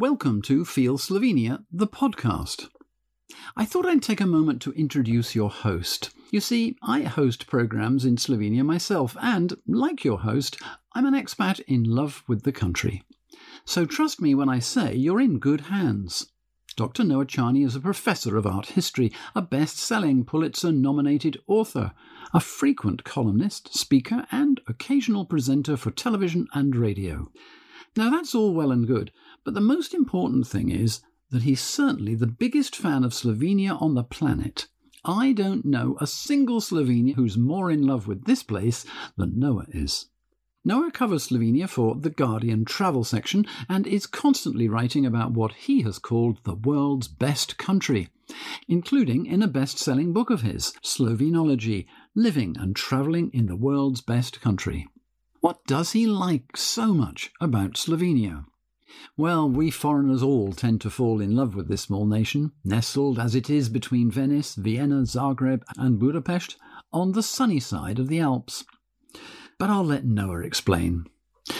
Welcome 0.00 0.42
to 0.42 0.64
Feel 0.64 0.96
Slovenia, 0.96 1.64
the 1.72 1.88
podcast. 1.88 2.68
I 3.56 3.64
thought 3.64 3.84
I'd 3.84 4.00
take 4.00 4.20
a 4.20 4.28
moment 4.28 4.62
to 4.62 4.72
introduce 4.74 5.34
your 5.34 5.50
host. 5.50 6.10
You 6.30 6.38
see, 6.38 6.76
I 6.84 7.00
host 7.00 7.48
programs 7.48 8.04
in 8.04 8.14
Slovenia 8.14 8.64
myself, 8.64 9.16
and, 9.20 9.54
like 9.66 10.04
your 10.04 10.20
host, 10.20 10.56
I'm 10.92 11.04
an 11.04 11.14
expat 11.14 11.58
in 11.66 11.82
love 11.82 12.22
with 12.28 12.44
the 12.44 12.52
country. 12.52 13.02
So 13.64 13.86
trust 13.86 14.20
me 14.20 14.36
when 14.36 14.48
I 14.48 14.60
say 14.60 14.94
you're 14.94 15.20
in 15.20 15.40
good 15.40 15.62
hands. 15.62 16.30
Dr. 16.76 17.02
Noah 17.02 17.26
Charney 17.26 17.64
is 17.64 17.74
a 17.74 17.80
professor 17.80 18.36
of 18.36 18.46
art 18.46 18.66
history, 18.66 19.12
a 19.34 19.42
best 19.42 19.78
selling 19.78 20.24
Pulitzer 20.24 20.70
nominated 20.70 21.40
author, 21.48 21.90
a 22.32 22.38
frequent 22.38 23.02
columnist, 23.02 23.76
speaker, 23.76 24.26
and 24.30 24.60
occasional 24.68 25.24
presenter 25.24 25.76
for 25.76 25.90
television 25.90 26.46
and 26.54 26.76
radio. 26.76 27.32
Now, 27.96 28.10
that's 28.10 28.32
all 28.32 28.54
well 28.54 28.70
and 28.70 28.86
good, 28.86 29.10
but 29.44 29.54
the 29.54 29.60
most 29.60 29.94
important 29.94 30.46
thing 30.46 30.70
is 30.70 31.00
that 31.30 31.42
he's 31.42 31.60
certainly 31.60 32.14
the 32.14 32.26
biggest 32.26 32.74
fan 32.74 33.04
of 33.04 33.12
Slovenia 33.12 33.80
on 33.80 33.94
the 33.94 34.04
planet. 34.04 34.66
I 35.04 35.32
don't 35.32 35.64
know 35.64 35.96
a 36.00 36.06
single 36.06 36.60
Slovenian 36.60 37.14
who's 37.14 37.38
more 37.38 37.70
in 37.70 37.86
love 37.86 38.06
with 38.06 38.24
this 38.24 38.42
place 38.42 38.84
than 39.16 39.38
Noah 39.38 39.66
is. 39.70 40.06
Noah 40.64 40.90
covers 40.90 41.28
Slovenia 41.28 41.68
for 41.68 41.94
The 41.94 42.10
Guardian 42.10 42.64
travel 42.64 43.04
section 43.04 43.46
and 43.68 43.86
is 43.86 44.06
constantly 44.06 44.68
writing 44.68 45.06
about 45.06 45.32
what 45.32 45.52
he 45.52 45.82
has 45.82 45.98
called 45.98 46.44
the 46.44 46.54
world's 46.54 47.08
best 47.08 47.56
country, 47.56 48.08
including 48.66 49.24
in 49.24 49.42
a 49.42 49.48
best 49.48 49.78
selling 49.78 50.12
book 50.12 50.30
of 50.30 50.42
his, 50.42 50.74
Slovenology 50.82 51.86
Living 52.14 52.56
and 52.58 52.74
Travelling 52.76 53.30
in 53.32 53.46
the 53.46 53.56
World's 53.56 54.00
Best 54.00 54.40
Country. 54.40 54.88
What 55.40 55.64
does 55.66 55.92
he 55.92 56.06
like 56.06 56.56
so 56.56 56.92
much 56.92 57.30
about 57.40 57.74
Slovenia? 57.74 58.44
Well, 59.16 59.48
we 59.48 59.70
foreigners 59.70 60.22
all 60.22 60.52
tend 60.52 60.80
to 60.82 60.90
fall 60.90 61.20
in 61.20 61.34
love 61.34 61.54
with 61.54 61.68
this 61.68 61.82
small 61.82 62.06
nation, 62.06 62.52
nestled 62.64 63.18
as 63.18 63.34
it 63.34 63.50
is 63.50 63.68
between 63.68 64.10
Venice, 64.10 64.54
Vienna, 64.54 65.02
Zagreb, 65.02 65.62
and 65.76 65.98
Budapest, 65.98 66.56
on 66.92 67.12
the 67.12 67.22
sunny 67.22 67.60
side 67.60 67.98
of 67.98 68.08
the 68.08 68.20
Alps. 68.20 68.64
But 69.58 69.70
I'll 69.70 69.84
let 69.84 70.04
Noah 70.04 70.40
explain. 70.40 71.06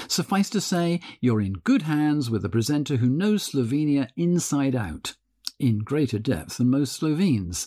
Suffice 0.06 0.50
to 0.50 0.60
say, 0.60 1.00
you're 1.20 1.40
in 1.40 1.54
good 1.54 1.82
hands 1.82 2.30
with 2.30 2.44
a 2.44 2.48
presenter 2.48 2.96
who 2.96 3.08
knows 3.08 3.50
Slovenia 3.50 4.08
inside 4.16 4.74
out, 4.74 5.14
in 5.58 5.80
greater 5.80 6.18
depth 6.18 6.58
than 6.58 6.70
most 6.70 6.92
Slovenes, 6.92 7.66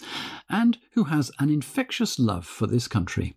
and 0.50 0.78
who 0.94 1.06
has 1.06 1.32
an 1.40 1.50
infectious 1.50 2.20
love 2.20 2.46
for 2.46 2.68
this 2.68 2.88
country. 2.88 3.36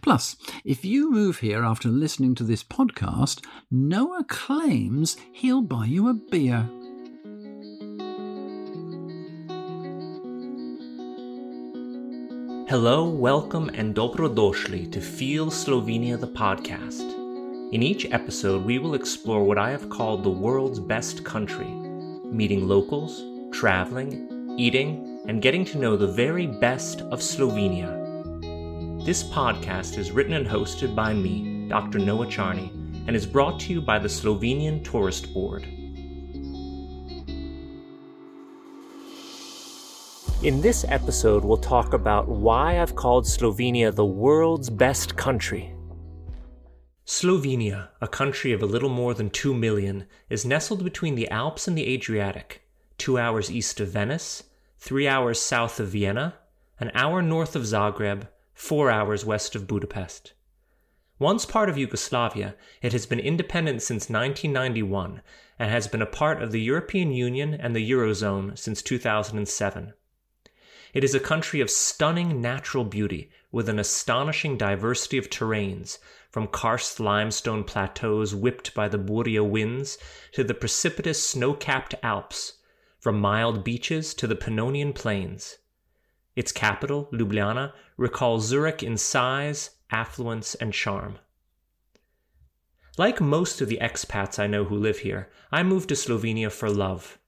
Plus, 0.00 0.36
if 0.64 0.84
you 0.84 1.10
move 1.10 1.40
here 1.40 1.62
after 1.64 1.88
listening 1.88 2.34
to 2.36 2.44
this 2.44 2.64
podcast, 2.64 3.44
Noah 3.70 4.24
claims 4.24 5.16
he'll 5.32 5.62
buy 5.62 5.84
you 5.84 6.08
a 6.08 6.14
beer. 6.14 6.68
Hello, 12.68 13.08
welcome, 13.08 13.68
and 13.74 13.94
dobrodošli 13.94 14.90
to 14.92 15.00
Feel 15.00 15.50
Slovenia 15.50 16.18
the 16.18 16.26
podcast. 16.26 17.12
In 17.72 17.82
each 17.82 18.06
episode, 18.12 18.64
we 18.64 18.78
will 18.78 18.94
explore 18.94 19.44
what 19.44 19.58
I 19.58 19.70
have 19.70 19.90
called 19.90 20.24
the 20.24 20.30
world's 20.30 20.80
best 20.80 21.24
country, 21.24 21.70
meeting 22.24 22.66
locals, 22.66 23.22
traveling, 23.52 24.54
eating, 24.58 25.20
and 25.28 25.42
getting 25.42 25.64
to 25.66 25.78
know 25.78 25.96
the 25.96 26.06
very 26.06 26.46
best 26.46 27.02
of 27.02 27.20
Slovenia. 27.20 28.05
This 29.06 29.22
podcast 29.22 29.98
is 29.98 30.10
written 30.10 30.32
and 30.32 30.44
hosted 30.44 30.96
by 30.96 31.14
me, 31.14 31.68
Dr. 31.68 32.00
Noah 32.00 32.26
Charney, 32.26 32.72
and 33.06 33.14
is 33.14 33.24
brought 33.24 33.60
to 33.60 33.72
you 33.72 33.80
by 33.80 34.00
the 34.00 34.08
Slovenian 34.08 34.82
Tourist 34.82 35.32
Board. 35.32 35.62
In 40.42 40.60
this 40.60 40.84
episode, 40.88 41.44
we'll 41.44 41.56
talk 41.56 41.92
about 41.92 42.26
why 42.26 42.82
I've 42.82 42.96
called 42.96 43.26
Slovenia 43.26 43.94
the 43.94 44.04
world's 44.04 44.70
best 44.70 45.16
country. 45.16 45.72
Slovenia, 47.06 47.90
a 48.00 48.08
country 48.08 48.50
of 48.50 48.60
a 48.60 48.66
little 48.66 48.88
more 48.88 49.14
than 49.14 49.30
2 49.30 49.54
million, 49.54 50.06
is 50.28 50.44
nestled 50.44 50.82
between 50.82 51.14
the 51.14 51.30
Alps 51.30 51.68
and 51.68 51.78
the 51.78 51.86
Adriatic, 51.94 52.62
two 52.98 53.18
hours 53.18 53.52
east 53.52 53.78
of 53.78 53.86
Venice, 53.86 54.42
three 54.80 55.06
hours 55.06 55.40
south 55.40 55.78
of 55.78 55.90
Vienna, 55.90 56.34
an 56.80 56.90
hour 56.92 57.22
north 57.22 57.54
of 57.54 57.62
Zagreb, 57.62 58.26
four 58.56 58.90
hours 58.90 59.22
west 59.22 59.54
of 59.54 59.66
Budapest. 59.66 60.32
Once 61.18 61.44
part 61.44 61.68
of 61.68 61.76
Yugoslavia, 61.76 62.56
it 62.80 62.92
has 62.92 63.04
been 63.04 63.20
independent 63.20 63.82
since 63.82 64.08
1991 64.08 65.20
and 65.58 65.70
has 65.70 65.86
been 65.86 66.00
a 66.00 66.06
part 66.06 66.42
of 66.42 66.52
the 66.52 66.60
European 66.60 67.12
Union 67.12 67.52
and 67.52 67.76
the 67.76 67.90
Eurozone 67.90 68.58
since 68.58 68.80
2007. 68.80 69.92
It 70.94 71.04
is 71.04 71.14
a 71.14 71.20
country 71.20 71.60
of 71.60 71.70
stunning 71.70 72.40
natural 72.40 72.84
beauty 72.84 73.30
with 73.52 73.68
an 73.68 73.78
astonishing 73.78 74.56
diversity 74.56 75.18
of 75.18 75.28
terrains, 75.28 75.98
from 76.30 76.48
karst 76.48 76.98
limestone 76.98 77.62
plateaus 77.62 78.34
whipped 78.34 78.72
by 78.72 78.88
the 78.88 78.98
Burja 78.98 79.46
winds 79.46 79.98
to 80.32 80.42
the 80.42 80.54
precipitous 80.54 81.26
snow 81.26 81.52
capped 81.52 81.94
Alps, 82.02 82.54
from 82.98 83.20
mild 83.20 83.64
beaches 83.64 84.14
to 84.14 84.26
the 84.26 84.34
Pannonian 84.34 84.94
plains. 84.94 85.58
Its 86.36 86.52
capital, 86.52 87.08
Ljubljana, 87.12 87.72
recalls 87.96 88.46
Zurich 88.46 88.82
in 88.82 88.96
size, 88.96 89.70
affluence, 89.90 90.54
and 90.54 90.72
charm. 90.72 91.18
Like 92.98 93.20
most 93.20 93.60
of 93.60 93.68
the 93.68 93.78
expats 93.80 94.38
I 94.38 94.46
know 94.46 94.64
who 94.64 94.76
live 94.76 94.98
here, 94.98 95.30
I 95.50 95.62
moved 95.62 95.88
to 95.88 95.94
Slovenia 95.94 96.52
for 96.52 96.70
love. 96.70 97.18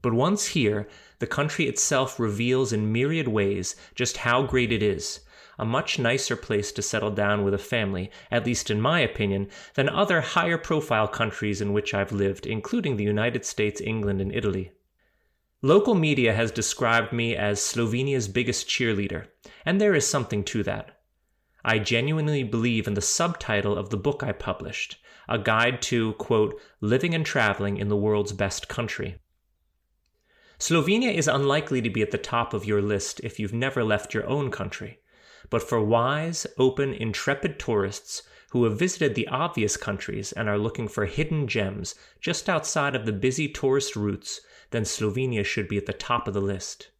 But 0.00 0.14
once 0.14 0.48
here, 0.48 0.88
the 1.20 1.26
country 1.26 1.66
itself 1.66 2.18
reveals 2.18 2.72
in 2.72 2.92
myriad 2.92 3.28
ways 3.28 3.76
just 3.94 4.18
how 4.18 4.42
great 4.42 4.72
it 4.72 4.82
is, 4.82 5.20
a 5.58 5.64
much 5.64 5.98
nicer 5.98 6.34
place 6.34 6.72
to 6.72 6.82
settle 6.82 7.12
down 7.12 7.44
with 7.44 7.54
a 7.54 7.58
family, 7.58 8.10
at 8.30 8.44
least 8.44 8.70
in 8.70 8.80
my 8.80 8.98
opinion, 8.98 9.48
than 9.74 9.88
other 9.88 10.20
higher 10.20 10.58
profile 10.58 11.06
countries 11.06 11.60
in 11.60 11.72
which 11.72 11.94
I've 11.94 12.10
lived, 12.10 12.46
including 12.46 12.96
the 12.96 13.04
United 13.04 13.44
States, 13.44 13.80
England, 13.80 14.20
and 14.20 14.34
Italy. 14.34 14.72
Local 15.64 15.94
media 15.94 16.34
has 16.34 16.50
described 16.50 17.12
me 17.12 17.36
as 17.36 17.60
Slovenia's 17.60 18.26
biggest 18.26 18.68
cheerleader, 18.68 19.28
and 19.64 19.80
there 19.80 19.94
is 19.94 20.04
something 20.04 20.42
to 20.44 20.64
that. 20.64 20.98
I 21.64 21.78
genuinely 21.78 22.42
believe 22.42 22.88
in 22.88 22.94
the 22.94 23.00
subtitle 23.00 23.78
of 23.78 23.90
the 23.90 23.96
book 23.96 24.24
I 24.24 24.32
published, 24.32 24.96
a 25.28 25.38
guide 25.38 25.80
to, 25.82 26.14
quote, 26.14 26.60
living 26.80 27.14
and 27.14 27.24
traveling 27.24 27.76
in 27.76 27.86
the 27.86 27.96
world's 27.96 28.32
best 28.32 28.66
country. 28.66 29.20
Slovenia 30.58 31.14
is 31.14 31.28
unlikely 31.28 31.80
to 31.82 31.90
be 31.90 32.02
at 32.02 32.10
the 32.10 32.18
top 32.18 32.54
of 32.54 32.64
your 32.64 32.82
list 32.82 33.20
if 33.22 33.38
you've 33.38 33.54
never 33.54 33.84
left 33.84 34.12
your 34.12 34.26
own 34.26 34.50
country, 34.50 34.98
but 35.48 35.62
for 35.62 35.80
wise, 35.80 36.44
open, 36.58 36.92
intrepid 36.92 37.60
tourists 37.60 38.24
who 38.50 38.64
have 38.64 38.80
visited 38.80 39.14
the 39.14 39.28
obvious 39.28 39.76
countries 39.76 40.32
and 40.32 40.48
are 40.48 40.58
looking 40.58 40.88
for 40.88 41.06
hidden 41.06 41.46
gems 41.46 41.94
just 42.20 42.48
outside 42.48 42.96
of 42.96 43.06
the 43.06 43.12
busy 43.12 43.46
tourist 43.46 43.94
routes 43.94 44.40
then 44.72 44.84
Slovenia 44.84 45.44
should 45.44 45.68
be 45.68 45.78
at 45.78 45.86
the 45.86 45.92
top 45.92 46.26
of 46.26 46.34
the 46.34 46.40
list. 46.40 46.90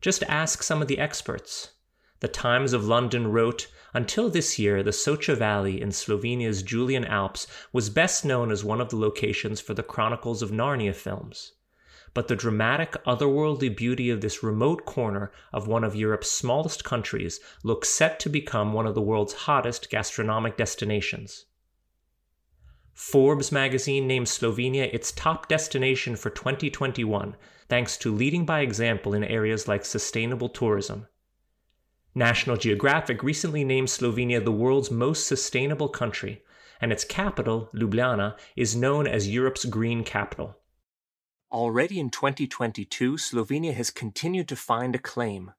Just 0.00 0.22
ask 0.24 0.62
some 0.62 0.80
of 0.80 0.88
the 0.88 0.98
experts. 0.98 1.72
The 2.20 2.28
Times 2.28 2.72
of 2.72 2.86
London 2.86 3.26
wrote 3.30 3.66
Until 3.92 4.30
this 4.30 4.58
year, 4.58 4.82
the 4.82 4.90
Soča 4.90 5.36
Valley 5.36 5.80
in 5.82 5.90
Slovenia's 5.90 6.62
Julian 6.62 7.04
Alps 7.04 7.46
was 7.72 7.90
best 7.90 8.24
known 8.24 8.50
as 8.50 8.64
one 8.64 8.80
of 8.80 8.88
the 8.88 8.96
locations 8.96 9.60
for 9.60 9.74
the 9.74 9.82
Chronicles 9.82 10.40
of 10.42 10.50
Narnia 10.50 10.94
films. 10.94 11.52
But 12.14 12.28
the 12.28 12.36
dramatic, 12.36 12.92
otherworldly 13.04 13.76
beauty 13.76 14.08
of 14.08 14.22
this 14.22 14.42
remote 14.42 14.86
corner 14.86 15.30
of 15.52 15.66
one 15.66 15.84
of 15.84 15.94
Europe's 15.94 16.30
smallest 16.30 16.84
countries 16.84 17.40
looks 17.62 17.90
set 17.90 18.18
to 18.20 18.30
become 18.30 18.72
one 18.72 18.86
of 18.86 18.94
the 18.94 19.02
world's 19.02 19.34
hottest 19.34 19.90
gastronomic 19.90 20.56
destinations. 20.56 21.44
Forbes 22.96 23.52
magazine 23.52 24.06
named 24.06 24.26
Slovenia 24.26 24.90
its 24.90 25.12
top 25.12 25.48
destination 25.48 26.16
for 26.16 26.30
2021, 26.30 27.36
thanks 27.68 27.98
to 27.98 28.10
leading 28.10 28.46
by 28.46 28.60
example 28.60 29.12
in 29.12 29.22
areas 29.22 29.68
like 29.68 29.84
sustainable 29.84 30.48
tourism. 30.48 31.06
National 32.14 32.56
Geographic 32.56 33.22
recently 33.22 33.64
named 33.64 33.88
Slovenia 33.88 34.42
the 34.42 34.50
world's 34.50 34.90
most 34.90 35.26
sustainable 35.26 35.90
country, 35.90 36.42
and 36.80 36.90
its 36.90 37.04
capital, 37.04 37.68
Ljubljana, 37.74 38.34
is 38.56 38.74
known 38.74 39.06
as 39.06 39.28
Europe's 39.28 39.66
green 39.66 40.02
capital. 40.02 40.56
Already 41.52 42.00
in 42.00 42.08
2022, 42.08 43.18
Slovenia 43.18 43.74
has 43.74 43.90
continued 43.90 44.48
to 44.48 44.56
find 44.56 44.94
acclaim. 44.94 45.52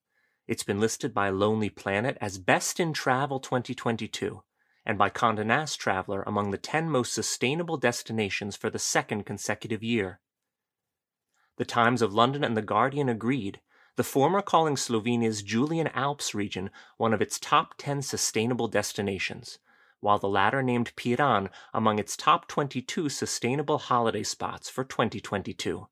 It's 0.47 0.63
been 0.63 0.79
listed 0.79 1.13
by 1.13 1.29
Lonely 1.29 1.69
Planet 1.69 2.17
as 2.19 2.39
Best 2.39 2.79
in 2.79 2.93
Travel 2.93 3.39
2022 3.39 4.41
and 4.87 4.97
by 4.97 5.09
Condé 5.09 5.45
Nast 5.45 5.81
Traveler 5.81 6.23
among 6.25 6.51
the 6.51 6.57
10 6.57 6.89
most 6.89 7.11
sustainable 7.13 7.75
destinations 7.75 8.55
for 8.55 8.69
the 8.69 8.79
second 8.79 9.25
consecutive 9.25 9.83
year. 9.83 10.21
The 11.57 11.65
Times 11.65 12.01
of 12.01 12.13
London 12.13 12.41
and 12.41 12.55
The 12.55 12.61
Guardian 12.61 13.09
agreed, 13.09 13.59
the 13.97 14.05
former 14.05 14.41
calling 14.41 14.77
Slovenia's 14.77 15.43
Julian 15.43 15.87
Alps 15.87 16.33
region 16.33 16.69
one 16.95 17.13
of 17.13 17.21
its 17.21 17.37
top 17.37 17.73
10 17.77 18.01
sustainable 18.01 18.69
destinations, 18.69 19.59
while 19.99 20.19
the 20.19 20.29
latter 20.29 20.63
named 20.63 20.95
Piran 20.95 21.49
among 21.73 21.99
its 21.99 22.15
top 22.15 22.47
22 22.47 23.09
sustainable 23.09 23.79
holiday 23.79 24.23
spots 24.23 24.69
for 24.69 24.85
2022. 24.85 25.87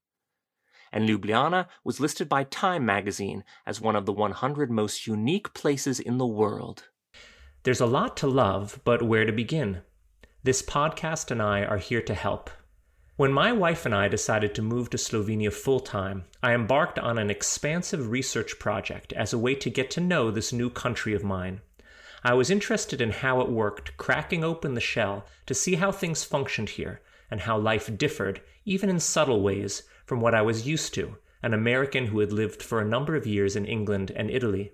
And 0.94 1.10
Ljubljana 1.10 1.68
was 1.84 2.00
listed 2.00 2.30
by 2.30 2.46
Time 2.46 2.86
magazine 2.86 3.44
as 3.66 3.82
one 3.82 3.98
of 3.98 4.06
the 4.06 4.14
100 4.14 4.72
most 4.72 5.06
unique 5.06 5.54
places 5.54 6.00
in 6.00 6.18
the 6.18 6.26
world. 6.26 6.86
There's 7.66 7.82
a 7.82 7.88
lot 7.88 8.16
to 8.18 8.28
love, 8.28 8.80
but 8.84 9.02
where 9.02 9.26
to 9.26 9.32
begin? 9.32 9.82
This 10.44 10.62
podcast 10.62 11.32
and 11.32 11.42
I 11.42 11.64
are 11.64 11.80
here 11.80 12.04
to 12.04 12.14
help. 12.14 12.52
When 13.16 13.34
my 13.34 13.52
wife 13.54 13.88
and 13.88 13.96
I 13.96 14.08
decided 14.08 14.54
to 14.54 14.62
move 14.62 14.92
to 14.92 14.98
Slovenia 14.98 15.52
full 15.52 15.80
time, 15.80 16.26
I 16.44 16.54
embarked 16.54 17.00
on 17.00 17.18
an 17.18 17.32
expansive 17.32 18.12
research 18.12 18.60
project 18.60 19.14
as 19.14 19.34
a 19.34 19.40
way 19.40 19.56
to 19.56 19.72
get 19.72 19.90
to 19.92 20.00
know 20.00 20.30
this 20.30 20.54
new 20.54 20.70
country 20.70 21.16
of 21.16 21.24
mine. 21.24 21.62
I 22.24 22.36
was 22.36 22.52
interested 22.52 23.02
in 23.02 23.10
how 23.10 23.42
it 23.42 23.50
worked, 23.50 23.98
cracking 23.98 24.44
open 24.44 24.76
the 24.76 24.80
shell 24.80 25.26
to 25.48 25.56
see 25.56 25.74
how 25.74 25.92
things 25.92 26.24
functioned 26.24 26.70
here 26.70 27.02
and 27.32 27.42
how 27.42 27.58
life 27.58 27.98
differed, 27.98 28.42
even 28.66 28.92
in 28.92 29.00
subtle 29.00 29.42
ways, 29.42 29.82
from 30.06 30.22
what 30.22 30.36
I 30.36 30.44
was 30.44 30.68
used 30.68 30.94
to, 30.94 31.18
an 31.42 31.56
American 31.56 32.06
who 32.06 32.20
had 32.20 32.32
lived 32.32 32.62
for 32.62 32.80
a 32.80 32.88
number 32.88 33.16
of 33.16 33.26
years 33.26 33.56
in 33.56 33.66
England 33.66 34.12
and 34.16 34.30
Italy. 34.30 34.74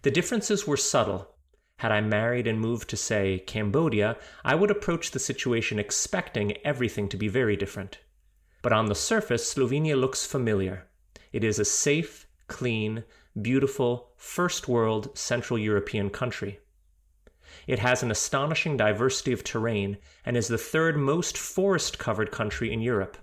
The 0.00 0.10
differences 0.10 0.66
were 0.66 0.78
subtle, 0.78 1.34
had 1.80 1.90
I 1.90 2.02
married 2.02 2.46
and 2.46 2.60
moved 2.60 2.90
to, 2.90 2.96
say, 2.98 3.38
Cambodia, 3.46 4.18
I 4.44 4.54
would 4.54 4.70
approach 4.70 5.12
the 5.12 5.18
situation 5.18 5.78
expecting 5.78 6.58
everything 6.62 7.08
to 7.08 7.16
be 7.16 7.26
very 7.26 7.56
different. 7.56 8.00
But 8.60 8.74
on 8.74 8.84
the 8.84 8.94
surface, 8.94 9.54
Slovenia 9.54 9.98
looks 9.98 10.26
familiar. 10.26 10.88
It 11.32 11.42
is 11.42 11.58
a 11.58 11.64
safe, 11.64 12.28
clean, 12.48 13.04
beautiful, 13.40 14.10
first 14.18 14.68
world 14.68 15.16
Central 15.16 15.58
European 15.58 16.10
country. 16.10 16.60
It 17.66 17.78
has 17.78 18.02
an 18.02 18.10
astonishing 18.10 18.76
diversity 18.76 19.32
of 19.32 19.42
terrain 19.42 19.96
and 20.26 20.36
is 20.36 20.48
the 20.48 20.58
third 20.58 20.98
most 20.98 21.38
forest 21.38 21.98
covered 21.98 22.30
country 22.30 22.70
in 22.70 22.82
Europe. 22.82 23.16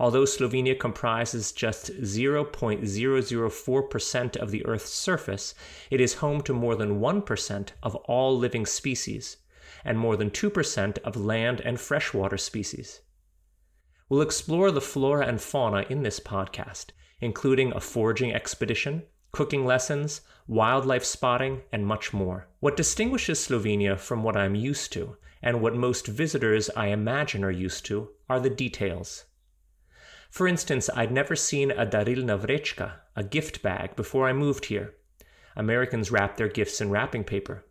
Although 0.00 0.24
Slovenia 0.24 0.80
comprises 0.80 1.52
just 1.52 1.92
0.004% 2.00 4.36
of 4.38 4.50
the 4.50 4.64
Earth's 4.64 4.94
surface, 4.94 5.54
it 5.90 6.00
is 6.00 6.14
home 6.14 6.40
to 6.44 6.54
more 6.54 6.74
than 6.74 7.00
1% 7.00 7.68
of 7.82 7.96
all 7.96 8.38
living 8.38 8.64
species 8.64 9.36
and 9.84 9.98
more 9.98 10.16
than 10.16 10.30
2% 10.30 10.98
of 11.00 11.16
land 11.16 11.60
and 11.60 11.78
freshwater 11.78 12.38
species. 12.38 13.02
We'll 14.08 14.22
explore 14.22 14.70
the 14.70 14.80
flora 14.80 15.26
and 15.26 15.38
fauna 15.38 15.84
in 15.90 16.02
this 16.02 16.18
podcast, 16.18 16.92
including 17.20 17.72
a 17.72 17.80
foraging 17.80 18.32
expedition, 18.32 19.02
cooking 19.32 19.66
lessons, 19.66 20.22
wildlife 20.46 21.04
spotting, 21.04 21.60
and 21.72 21.86
much 21.86 22.14
more. 22.14 22.48
What 22.60 22.74
distinguishes 22.74 23.38
Slovenia 23.38 23.98
from 23.98 24.22
what 24.22 24.34
I'm 24.34 24.54
used 24.54 24.94
to, 24.94 25.18
and 25.42 25.60
what 25.60 25.76
most 25.76 26.06
visitors 26.06 26.70
I 26.70 26.86
imagine 26.86 27.44
are 27.44 27.50
used 27.50 27.84
to, 27.84 28.08
are 28.30 28.40
the 28.40 28.48
details. 28.48 29.26
For 30.30 30.46
instance, 30.46 30.88
I'd 30.94 31.10
never 31.10 31.34
seen 31.34 31.72
a 31.72 31.84
darilna 31.84 32.38
vrečka, 32.38 33.00
a 33.16 33.24
gift 33.24 33.62
bag, 33.62 33.96
before 33.96 34.28
I 34.28 34.32
moved 34.32 34.66
here. 34.66 34.94
Americans 35.56 36.12
wrap 36.12 36.36
their 36.36 36.46
gifts 36.46 36.80
in 36.80 36.88
wrapping 36.88 37.24
paper. 37.24 37.66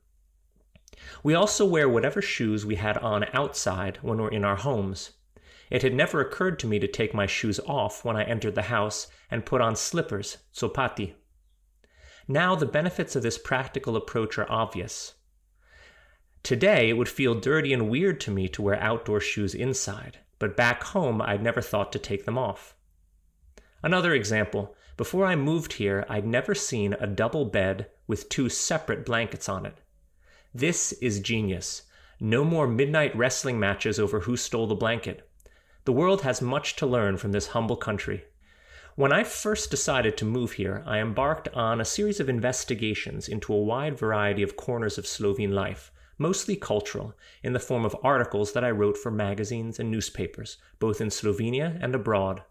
We 1.23 1.33
also 1.33 1.65
wear 1.65 1.87
whatever 1.87 2.21
shoes 2.21 2.65
we 2.65 2.75
had 2.75 2.97
on 2.97 3.25
outside 3.31 3.99
when 4.01 4.17
we're 4.17 4.29
in 4.29 4.43
our 4.43 4.57
homes. 4.57 5.11
It 5.69 5.83
had 5.83 5.93
never 5.93 6.19
occurred 6.19 6.59
to 6.59 6.67
me 6.67 6.79
to 6.79 6.87
take 6.87 7.13
my 7.13 7.25
shoes 7.27 7.61
off 7.65 8.03
when 8.03 8.17
I 8.17 8.23
entered 8.23 8.55
the 8.55 8.63
house 8.63 9.07
and 9.31 9.45
put 9.45 9.61
on 9.61 9.77
slippers, 9.77 10.39
copati. 10.53 11.13
Now 12.27 12.55
the 12.55 12.65
benefits 12.65 13.15
of 13.15 13.23
this 13.23 13.37
practical 13.37 13.95
approach 13.95 14.37
are 14.37 14.51
obvious. 14.51 15.13
Today, 16.43 16.89
it 16.89 16.93
would 16.93 17.09
feel 17.09 17.35
dirty 17.35 17.71
and 17.71 17.89
weird 17.89 18.19
to 18.21 18.31
me 18.31 18.49
to 18.49 18.61
wear 18.61 18.75
outdoor 18.81 19.21
shoes 19.21 19.55
inside 19.55 20.19
but 20.39 20.57
back 20.57 20.83
home 20.83 21.21
I'd 21.21 21.43
never 21.43 21.61
thought 21.61 21.91
to 21.91 21.99
take 21.99 22.25
them 22.25 22.37
off. 22.37 22.75
Another 23.83 24.13
example 24.13 24.75
before 24.97 25.25
I 25.25 25.37
moved 25.37 25.73
here, 25.73 26.05
I'd 26.09 26.25
never 26.25 26.53
seen 26.53 26.93
a 26.93 27.07
double 27.07 27.45
bed 27.45 27.87
with 28.05 28.27
two 28.27 28.49
separate 28.49 29.05
blankets 29.05 29.47
on 29.47 29.65
it. 29.65 29.77
This 30.53 30.91
is 30.93 31.21
genius. 31.21 31.83
No 32.19 32.43
more 32.43 32.67
midnight 32.67 33.15
wrestling 33.15 33.59
matches 33.61 33.97
over 33.97 34.19
who 34.19 34.35
stole 34.35 34.67
the 34.67 34.75
blanket. 34.75 35.29
The 35.85 35.93
world 35.93 36.23
has 36.23 36.41
much 36.41 36.75
to 36.75 36.85
learn 36.85 37.15
from 37.15 37.31
this 37.31 37.47
humble 37.47 37.77
country. 37.77 38.25
When 38.95 39.13
I 39.13 39.23
first 39.23 39.71
decided 39.71 40.17
to 40.17 40.25
move 40.25 40.51
here, 40.51 40.83
I 40.85 40.99
embarked 40.99 41.47
on 41.53 41.79
a 41.79 41.85
series 41.85 42.19
of 42.19 42.27
investigations 42.27 43.29
into 43.29 43.53
a 43.53 43.63
wide 43.63 43.97
variety 43.97 44.43
of 44.43 44.57
corners 44.57 44.97
of 44.97 45.07
Slovene 45.07 45.55
life, 45.55 45.93
mostly 46.19 46.55
cultural, 46.55 47.15
in 47.41 47.53
the 47.53 47.59
form 47.59 47.85
of 47.85 47.95
articles 48.03 48.53
that 48.53 48.63
I 48.63 48.69
wrote 48.69 48.97
for 48.97 49.09
magazines 49.09 49.79
and 49.79 49.89
newspapers, 49.89 50.57
both 50.77 51.01
in 51.01 51.07
Slovenia 51.07 51.79
and 51.81 51.95
abroad. 51.95 52.43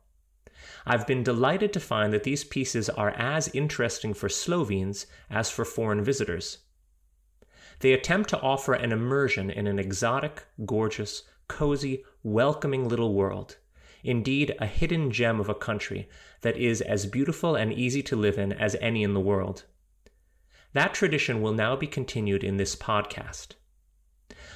I've 0.84 1.06
been 1.06 1.22
delighted 1.22 1.72
to 1.74 1.80
find 1.80 2.12
that 2.12 2.24
these 2.24 2.42
pieces 2.42 2.88
are 2.88 3.10
as 3.10 3.54
interesting 3.54 4.14
for 4.14 4.28
Slovenes 4.28 5.06
as 5.30 5.50
for 5.50 5.64
foreign 5.64 6.02
visitors. 6.02 6.58
They 7.80 7.92
attempt 7.92 8.30
to 8.30 8.40
offer 8.40 8.74
an 8.74 8.90
immersion 8.90 9.50
in 9.50 9.68
an 9.68 9.78
exotic, 9.78 10.46
gorgeous, 10.66 11.22
cozy, 11.46 12.04
welcoming 12.24 12.88
little 12.88 13.14
world. 13.14 13.58
Indeed, 14.02 14.56
a 14.58 14.66
hidden 14.66 15.10
gem 15.10 15.38
of 15.40 15.48
a 15.48 15.54
country 15.54 16.08
that 16.40 16.56
is 16.56 16.80
as 16.80 17.06
beautiful 17.06 17.54
and 17.54 17.72
easy 17.72 18.02
to 18.04 18.16
live 18.16 18.38
in 18.38 18.52
as 18.52 18.76
any 18.80 19.02
in 19.02 19.14
the 19.14 19.20
world. 19.20 19.64
That 20.72 20.94
tradition 20.94 21.40
will 21.40 21.52
now 21.52 21.76
be 21.76 21.86
continued 21.86 22.44
in 22.44 22.56
this 22.56 22.76
podcast. 22.76 23.54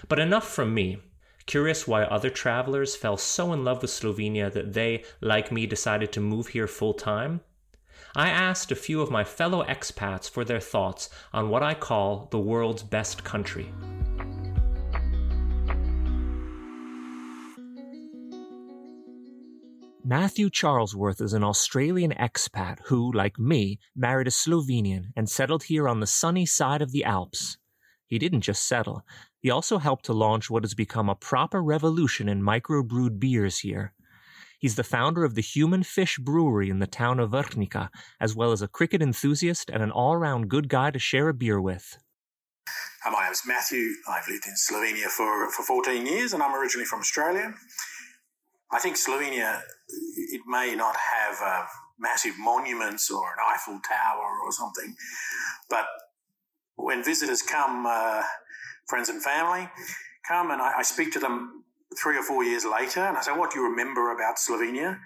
But 0.08 0.18
enough 0.18 0.48
from 0.48 0.74
me. 0.74 0.98
Curious 1.46 1.88
why 1.88 2.04
other 2.04 2.30
travelers 2.30 2.94
fell 2.94 3.16
so 3.16 3.52
in 3.52 3.64
love 3.64 3.82
with 3.82 3.90
Slovenia 3.90 4.52
that 4.52 4.72
they, 4.72 5.04
like 5.20 5.50
me, 5.50 5.66
decided 5.66 6.12
to 6.12 6.20
move 6.20 6.48
here 6.48 6.66
full 6.66 6.94
time? 6.94 7.40
I 8.14 8.28
asked 8.28 8.70
a 8.70 8.76
few 8.76 9.00
of 9.00 9.10
my 9.10 9.24
fellow 9.24 9.64
expats 9.64 10.28
for 10.28 10.44
their 10.44 10.60
thoughts 10.60 11.08
on 11.32 11.48
what 11.48 11.62
I 11.62 11.74
call 11.74 12.28
the 12.30 12.38
world's 12.38 12.82
best 12.82 13.24
country. 13.24 13.72
Matthew 20.04 20.50
Charlesworth 20.50 21.22
is 21.22 21.32
an 21.32 21.44
Australian 21.44 22.12
expat 22.12 22.80
who, 22.86 23.10
like 23.12 23.38
me, 23.38 23.78
married 23.96 24.26
a 24.26 24.30
Slovenian 24.30 25.12
and 25.16 25.30
settled 25.30 25.62
here 25.64 25.88
on 25.88 26.00
the 26.00 26.06
sunny 26.06 26.44
side 26.44 26.82
of 26.82 26.90
the 26.90 27.04
Alps. 27.04 27.56
He 28.12 28.18
didn't 28.18 28.42
just 28.42 28.68
settle, 28.68 29.06
he 29.40 29.48
also 29.48 29.78
helped 29.78 30.04
to 30.04 30.12
launch 30.12 30.50
what 30.50 30.64
has 30.64 30.74
become 30.74 31.08
a 31.08 31.14
proper 31.14 31.62
revolution 31.62 32.28
in 32.28 32.42
microbrewed 32.42 33.18
beers 33.18 33.60
here. 33.60 33.94
He's 34.58 34.76
the 34.76 34.84
founder 34.84 35.24
of 35.24 35.34
the 35.34 35.40
Human 35.40 35.82
Fish 35.82 36.18
Brewery 36.18 36.68
in 36.68 36.78
the 36.78 36.86
town 36.86 37.18
of 37.18 37.30
Vrhnika, 37.30 37.88
as 38.20 38.36
well 38.36 38.52
as 38.52 38.60
a 38.60 38.68
cricket 38.68 39.00
enthusiast 39.00 39.70
and 39.70 39.82
an 39.82 39.90
all 39.90 40.18
round 40.18 40.50
good 40.50 40.68
guy 40.68 40.90
to 40.90 40.98
share 40.98 41.30
a 41.30 41.32
beer 41.32 41.58
with. 41.58 41.96
Hi, 43.02 43.10
my 43.10 43.24
name's 43.24 43.44
Matthew. 43.46 43.94
I've 44.06 44.28
lived 44.28 44.44
in 44.46 44.56
Slovenia 44.56 45.06
for, 45.06 45.50
for 45.50 45.62
14 45.62 46.04
years 46.04 46.34
and 46.34 46.42
I'm 46.42 46.54
originally 46.54 46.84
from 46.84 47.00
Australia. 47.00 47.54
I 48.70 48.78
think 48.78 48.96
Slovenia, 48.96 49.62
it 49.88 50.42
may 50.46 50.74
not 50.74 50.96
have 50.96 51.38
uh, 51.42 51.64
massive 51.98 52.34
monuments 52.38 53.10
or 53.10 53.22
an 53.24 53.54
Eiffel 53.54 53.80
Tower 53.88 54.36
or 54.44 54.52
something, 54.52 54.96
but 55.70 55.86
when 56.76 57.04
visitors 57.04 57.42
come, 57.42 57.86
uh, 57.86 58.22
friends 58.88 59.08
and 59.08 59.22
family 59.22 59.68
come, 60.26 60.50
and 60.50 60.60
I, 60.60 60.78
I, 60.78 60.82
speak 60.82 61.12
to 61.12 61.18
them 61.18 61.64
three 62.00 62.16
or 62.16 62.22
four 62.22 62.44
years 62.44 62.64
later, 62.64 63.00
and 63.00 63.16
I 63.16 63.22
say, 63.22 63.32
"What 63.32 63.50
do 63.50 63.58
you 63.58 63.68
remember 63.68 64.12
about 64.12 64.36
Slovenia?" 64.36 64.98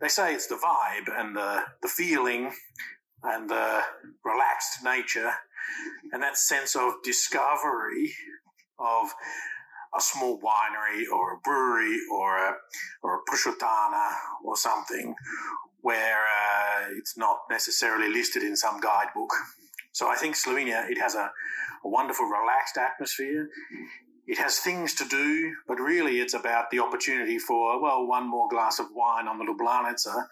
They 0.00 0.08
say 0.08 0.34
it's 0.34 0.46
the 0.46 0.56
vibe 0.56 1.08
and 1.18 1.34
the 1.34 1.64
the 1.82 1.88
feeling 1.88 2.52
and 3.22 3.48
the 3.48 3.82
relaxed 4.24 4.84
nature 4.84 5.32
and 6.12 6.22
that 6.22 6.36
sense 6.36 6.76
of 6.76 6.94
discovery 7.02 8.12
of 8.78 9.12
a 9.96 10.00
small 10.00 10.38
winery 10.40 11.04
or 11.12 11.34
a 11.34 11.38
brewery 11.38 11.98
or 12.12 12.36
a, 12.36 12.54
or 13.02 13.16
a 13.16 13.30
pršutarna 13.30 14.10
or 14.44 14.56
something 14.56 15.14
where 15.80 16.24
uh, 16.24 16.84
it's 16.98 17.16
not 17.16 17.40
necessarily 17.50 18.12
listed 18.12 18.42
in 18.42 18.56
some 18.56 18.80
guidebook. 18.80 19.32
So 19.96 20.10
I 20.10 20.16
think 20.16 20.34
Slovenia, 20.36 20.90
it 20.90 20.98
has 21.00 21.14
a, 21.14 21.32
a 21.82 21.88
wonderful 21.88 22.26
relaxed 22.26 22.76
atmosphere. 22.76 23.48
It 24.26 24.36
has 24.36 24.58
things 24.58 24.92
to 24.96 25.08
do, 25.08 25.54
but 25.66 25.76
really 25.76 26.20
it's 26.20 26.34
about 26.34 26.70
the 26.70 26.80
opportunity 26.80 27.38
for, 27.38 27.80
well, 27.80 28.06
one 28.06 28.28
more 28.28 28.46
glass 28.50 28.78
of 28.78 28.88
wine 28.92 29.26
on 29.26 29.38
the 29.38 29.46
Ljubljanica 29.46 30.26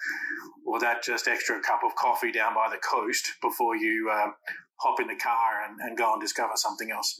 or 0.67 0.81
that 0.81 1.03
just 1.03 1.29
extra 1.29 1.63
cup 1.63 1.81
of 1.83 1.95
coffee 1.95 2.31
down 2.31 2.53
by 2.53 2.69
the 2.71 2.77
coast 2.77 3.37
before 3.41 3.75
you 3.75 4.11
uh, 4.13 4.33
hop 4.81 5.01
in 5.01 5.07
the 5.07 5.17
car 5.17 5.65
and, 5.67 5.81
and 5.81 5.97
go 5.97 6.13
and 6.13 6.21
discover 6.21 6.53
something 6.57 6.91
else. 6.91 7.19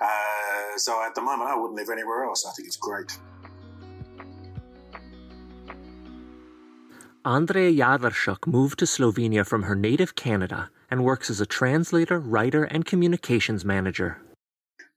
Uh, 0.00 0.76
so 0.78 1.00
at 1.06 1.14
the 1.14 1.22
moment, 1.22 1.48
I 1.48 1.54
wouldn't 1.54 1.76
live 1.76 1.90
anywhere 1.90 2.24
else. 2.24 2.44
I 2.44 2.50
think 2.56 2.66
it's 2.66 2.76
great. 2.76 3.16
Andrea 7.24 7.70
Jadlershuk 7.70 8.48
moved 8.48 8.80
to 8.80 8.84
Slovenia 8.84 9.46
from 9.46 9.62
her 9.62 9.76
native 9.76 10.16
Canada 10.16 10.70
and 10.90 11.04
works 11.04 11.30
as 11.30 11.40
a 11.40 11.46
translator, 11.46 12.18
writer, 12.18 12.64
and 12.64 12.84
communications 12.84 13.64
manager. 13.64 14.20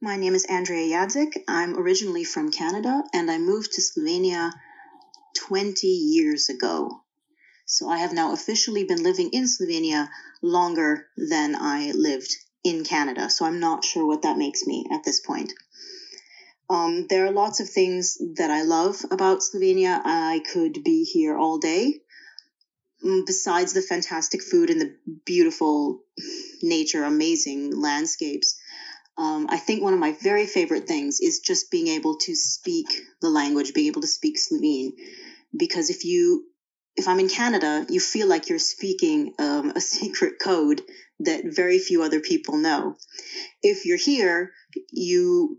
My 0.01 0.17
name 0.17 0.33
is 0.33 0.45
Andrea 0.45 0.97
Jadzik. 0.97 1.43
I'm 1.47 1.77
originally 1.77 2.23
from 2.23 2.51
Canada 2.51 3.03
and 3.13 3.29
I 3.29 3.37
moved 3.37 3.73
to 3.73 3.81
Slovenia 3.81 4.51
20 5.37 5.87
years 5.87 6.49
ago. 6.49 7.03
So 7.65 7.87
I 7.87 7.99
have 7.99 8.13
now 8.13 8.33
officially 8.33 8.83
been 8.83 9.03
living 9.03 9.29
in 9.31 9.45
Slovenia 9.45 10.09
longer 10.41 11.07
than 11.17 11.55
I 11.55 11.91
lived 11.91 12.35
in 12.63 12.83
Canada. 12.83 13.29
So 13.29 13.45
I'm 13.45 13.59
not 13.59 13.85
sure 13.85 14.05
what 14.05 14.23
that 14.23 14.37
makes 14.37 14.65
me 14.65 14.85
at 14.91 15.03
this 15.03 15.19
point. 15.19 15.53
Um, 16.69 17.07
there 17.09 17.25
are 17.25 17.31
lots 17.31 17.59
of 17.59 17.69
things 17.69 18.17
that 18.37 18.49
I 18.49 18.63
love 18.63 19.03
about 19.11 19.41
Slovenia. 19.41 20.01
I 20.03 20.41
could 20.51 20.83
be 20.83 21.03
here 21.03 21.37
all 21.37 21.59
day. 21.59 22.01
Mm, 23.05 23.25
besides 23.25 23.73
the 23.73 23.81
fantastic 23.81 24.43
food 24.43 24.69
and 24.69 24.81
the 24.81 24.95
beautiful 25.25 26.03
nature, 26.61 27.03
amazing 27.03 27.79
landscapes, 27.79 28.59
um, 29.17 29.47
I 29.49 29.57
think 29.57 29.83
one 29.83 29.93
of 29.93 29.99
my 29.99 30.13
very 30.21 30.45
favorite 30.45 30.87
things 30.87 31.19
is 31.19 31.39
just 31.39 31.71
being 31.71 31.87
able 31.87 32.17
to 32.17 32.35
speak 32.35 32.87
the 33.21 33.29
language, 33.29 33.73
being 33.73 33.87
able 33.87 34.01
to 34.01 34.07
speak 34.07 34.37
Slovene. 34.37 34.93
Because 35.55 35.89
if 35.89 36.05
you, 36.05 36.45
if 36.95 37.07
I'm 37.07 37.19
in 37.19 37.27
Canada, 37.27 37.85
you 37.89 37.99
feel 37.99 38.27
like 38.27 38.49
you're 38.49 38.59
speaking 38.59 39.33
um, 39.39 39.71
a 39.75 39.81
secret 39.95 40.35
code 40.41 40.81
that 41.19 41.43
very 41.45 41.79
few 41.79 42.03
other 42.03 42.19
people 42.19 42.57
know. 42.57 42.95
If 43.61 43.85
you're 43.85 43.97
here, 43.97 44.51
you 44.91 45.57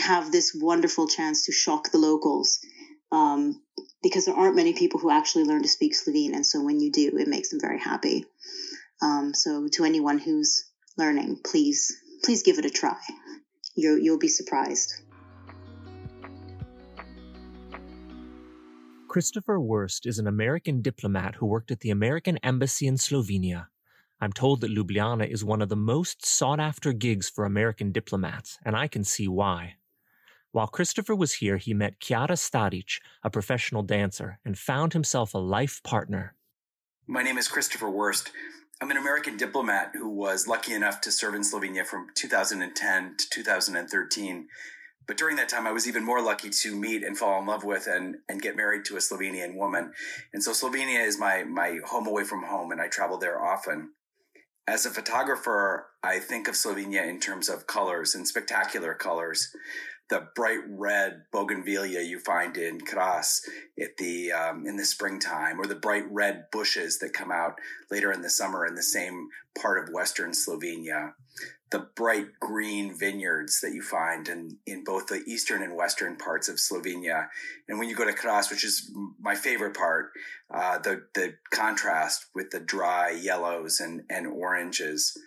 have 0.00 0.32
this 0.32 0.56
wonderful 0.58 1.06
chance 1.06 1.46
to 1.46 1.52
shock 1.52 1.90
the 1.90 1.98
locals. 1.98 2.58
Um, 3.12 3.62
because 4.16 4.24
there 4.24 4.34
aren't 4.34 4.56
many 4.56 4.72
people 4.72 4.98
who 4.98 5.10
actually 5.10 5.44
learn 5.44 5.60
to 5.60 5.68
speak 5.68 5.94
Slovene, 5.94 6.34
and 6.34 6.46
so 6.46 6.64
when 6.64 6.80
you 6.80 6.90
do, 6.90 7.18
it 7.18 7.28
makes 7.28 7.50
them 7.50 7.60
very 7.60 7.78
happy. 7.78 8.24
Um, 9.02 9.34
so, 9.34 9.68
to 9.72 9.84
anyone 9.84 10.16
who's 10.16 10.64
learning, 10.96 11.40
please 11.44 11.94
please 12.24 12.42
give 12.42 12.58
it 12.58 12.64
a 12.64 12.70
try. 12.70 12.96
you 13.74 13.98
you'll 14.00 14.18
be 14.18 14.28
surprised. 14.28 15.02
Christopher 19.06 19.60
Wurst 19.60 20.06
is 20.06 20.18
an 20.18 20.26
American 20.26 20.80
diplomat 20.80 21.34
who 21.34 21.44
worked 21.44 21.70
at 21.70 21.80
the 21.80 21.90
American 21.90 22.38
Embassy 22.38 22.86
in 22.86 22.94
Slovenia. 22.94 23.66
I'm 24.18 24.32
told 24.32 24.62
that 24.62 24.74
Ljubljana 24.74 25.30
is 25.30 25.44
one 25.44 25.60
of 25.60 25.68
the 25.68 25.76
most 25.76 26.24
sought 26.24 26.58
after 26.58 26.94
gigs 26.94 27.28
for 27.28 27.44
American 27.44 27.92
diplomats, 27.92 28.56
and 28.64 28.74
I 28.74 28.88
can 28.88 29.04
see 29.04 29.28
why. 29.28 29.74
While 30.56 30.68
Christopher 30.68 31.14
was 31.14 31.34
here, 31.34 31.58
he 31.58 31.74
met 31.74 32.00
Chiara 32.00 32.34
Staric, 32.34 32.98
a 33.22 33.28
professional 33.28 33.82
dancer, 33.82 34.38
and 34.42 34.56
found 34.56 34.94
himself 34.94 35.34
a 35.34 35.38
life 35.38 35.82
partner. 35.84 36.34
My 37.06 37.22
name 37.22 37.36
is 37.36 37.46
Christopher 37.46 37.90
Wurst. 37.90 38.32
I'm 38.80 38.90
an 38.90 38.96
American 38.96 39.36
diplomat 39.36 39.90
who 39.92 40.08
was 40.08 40.48
lucky 40.48 40.72
enough 40.72 41.02
to 41.02 41.12
serve 41.12 41.34
in 41.34 41.42
Slovenia 41.42 41.84
from 41.84 42.06
2010 42.14 43.16
to 43.18 43.28
2013. 43.28 44.48
But 45.06 45.18
during 45.18 45.36
that 45.36 45.50
time, 45.50 45.66
I 45.66 45.72
was 45.72 45.86
even 45.86 46.02
more 46.02 46.22
lucky 46.22 46.48
to 46.48 46.74
meet 46.74 47.04
and 47.04 47.18
fall 47.18 47.38
in 47.38 47.44
love 47.44 47.62
with 47.62 47.86
and, 47.86 48.16
and 48.26 48.40
get 48.40 48.56
married 48.56 48.86
to 48.86 48.96
a 48.96 49.00
Slovenian 49.00 49.56
woman. 49.56 49.92
And 50.32 50.42
so 50.42 50.52
Slovenia 50.52 51.06
is 51.06 51.18
my, 51.20 51.44
my 51.44 51.80
home 51.84 52.06
away 52.06 52.24
from 52.24 52.44
home, 52.44 52.72
and 52.72 52.80
I 52.80 52.88
travel 52.88 53.18
there 53.18 53.44
often. 53.44 53.90
As 54.66 54.86
a 54.86 54.90
photographer, 54.90 55.88
I 56.02 56.18
think 56.18 56.48
of 56.48 56.54
Slovenia 56.54 57.06
in 57.06 57.20
terms 57.20 57.50
of 57.50 57.66
colors 57.66 58.14
and 58.14 58.26
spectacular 58.26 58.94
colors 58.94 59.54
the 60.08 60.28
bright 60.34 60.60
red 60.68 61.22
bougainvillea 61.32 62.00
you 62.02 62.20
find 62.20 62.56
in 62.56 62.80
Kras 62.80 63.40
at 63.80 63.96
the 63.96 64.32
um, 64.32 64.66
in 64.66 64.76
the 64.76 64.84
springtime, 64.84 65.60
or 65.60 65.66
the 65.66 65.74
bright 65.74 66.04
red 66.10 66.44
bushes 66.52 66.98
that 67.00 67.12
come 67.12 67.32
out 67.32 67.58
later 67.90 68.12
in 68.12 68.22
the 68.22 68.30
summer 68.30 68.66
in 68.66 68.74
the 68.74 68.82
same 68.82 69.28
part 69.60 69.82
of 69.82 69.92
western 69.92 70.30
Slovenia. 70.30 71.14
The 71.70 71.88
bright 71.96 72.38
green 72.38 72.96
vineyards 72.96 73.60
that 73.60 73.72
you 73.72 73.82
find 73.82 74.28
in, 74.28 74.58
in 74.66 74.84
both 74.84 75.08
the 75.08 75.24
eastern 75.26 75.64
and 75.64 75.74
western 75.74 76.14
parts 76.14 76.48
of 76.48 76.56
Slovenia. 76.56 77.26
And 77.68 77.80
when 77.80 77.88
you 77.88 77.96
go 77.96 78.04
to 78.04 78.12
Kras, 78.12 78.50
which 78.50 78.62
is 78.62 78.92
my 79.20 79.34
favorite 79.34 79.76
part, 79.76 80.12
uh, 80.48 80.78
the, 80.78 81.02
the 81.14 81.34
contrast 81.50 82.26
with 82.36 82.50
the 82.50 82.60
dry 82.60 83.10
yellows 83.10 83.80
and, 83.80 84.04
and 84.08 84.28
oranges 84.28 85.18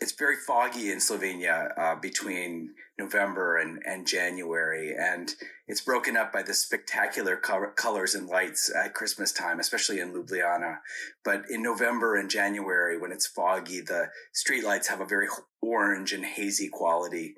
it's 0.00 0.12
very 0.12 0.36
foggy 0.36 0.90
in 0.92 0.98
Slovenia 0.98 1.76
uh, 1.76 1.96
between 1.96 2.74
November 2.98 3.56
and, 3.56 3.82
and 3.84 4.06
January, 4.06 4.94
and 4.96 5.34
it's 5.66 5.80
broken 5.80 6.16
up 6.16 6.32
by 6.32 6.42
the 6.42 6.54
spectacular 6.54 7.36
co- 7.36 7.72
colors 7.74 8.14
and 8.14 8.28
lights 8.28 8.70
at 8.74 8.94
Christmas 8.94 9.32
time, 9.32 9.58
especially 9.58 10.00
in 10.00 10.12
Ljubljana. 10.12 10.78
But 11.24 11.44
in 11.50 11.62
November 11.62 12.16
and 12.16 12.30
January, 12.30 12.98
when 12.98 13.12
it's 13.12 13.26
foggy, 13.26 13.80
the 13.80 14.10
streetlights 14.34 14.86
have 14.86 15.00
a 15.00 15.06
very 15.06 15.28
orange 15.60 16.12
and 16.12 16.24
hazy 16.24 16.68
quality. 16.68 17.34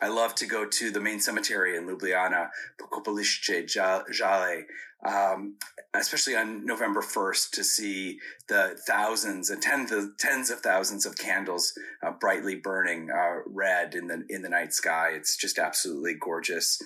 I 0.00 0.08
love 0.08 0.34
to 0.36 0.46
go 0.46 0.66
to 0.66 0.90
the 0.90 1.00
main 1.00 1.20
cemetery 1.20 1.76
in 1.76 1.86
Ljubljana, 1.86 2.50
Pokopališče 2.78 3.66
Žale, 4.10 4.64
um, 5.06 5.56
especially 5.94 6.36
on 6.36 6.66
November 6.66 7.00
1st 7.00 7.50
to 7.52 7.64
see 7.64 8.18
the 8.48 8.76
thousands 8.86 9.50
and 9.50 9.62
tens 9.62 9.92
of, 9.92 10.16
tens 10.18 10.50
of 10.50 10.60
thousands 10.60 11.06
of 11.06 11.16
candles 11.16 11.72
uh, 12.02 12.10
brightly 12.10 12.56
burning 12.56 13.10
uh, 13.10 13.40
red 13.46 13.94
in 13.94 14.08
the 14.08 14.24
in 14.28 14.42
the 14.42 14.48
night 14.48 14.72
sky. 14.72 15.10
It's 15.12 15.36
just 15.36 15.58
absolutely 15.58 16.14
gorgeous. 16.14 16.80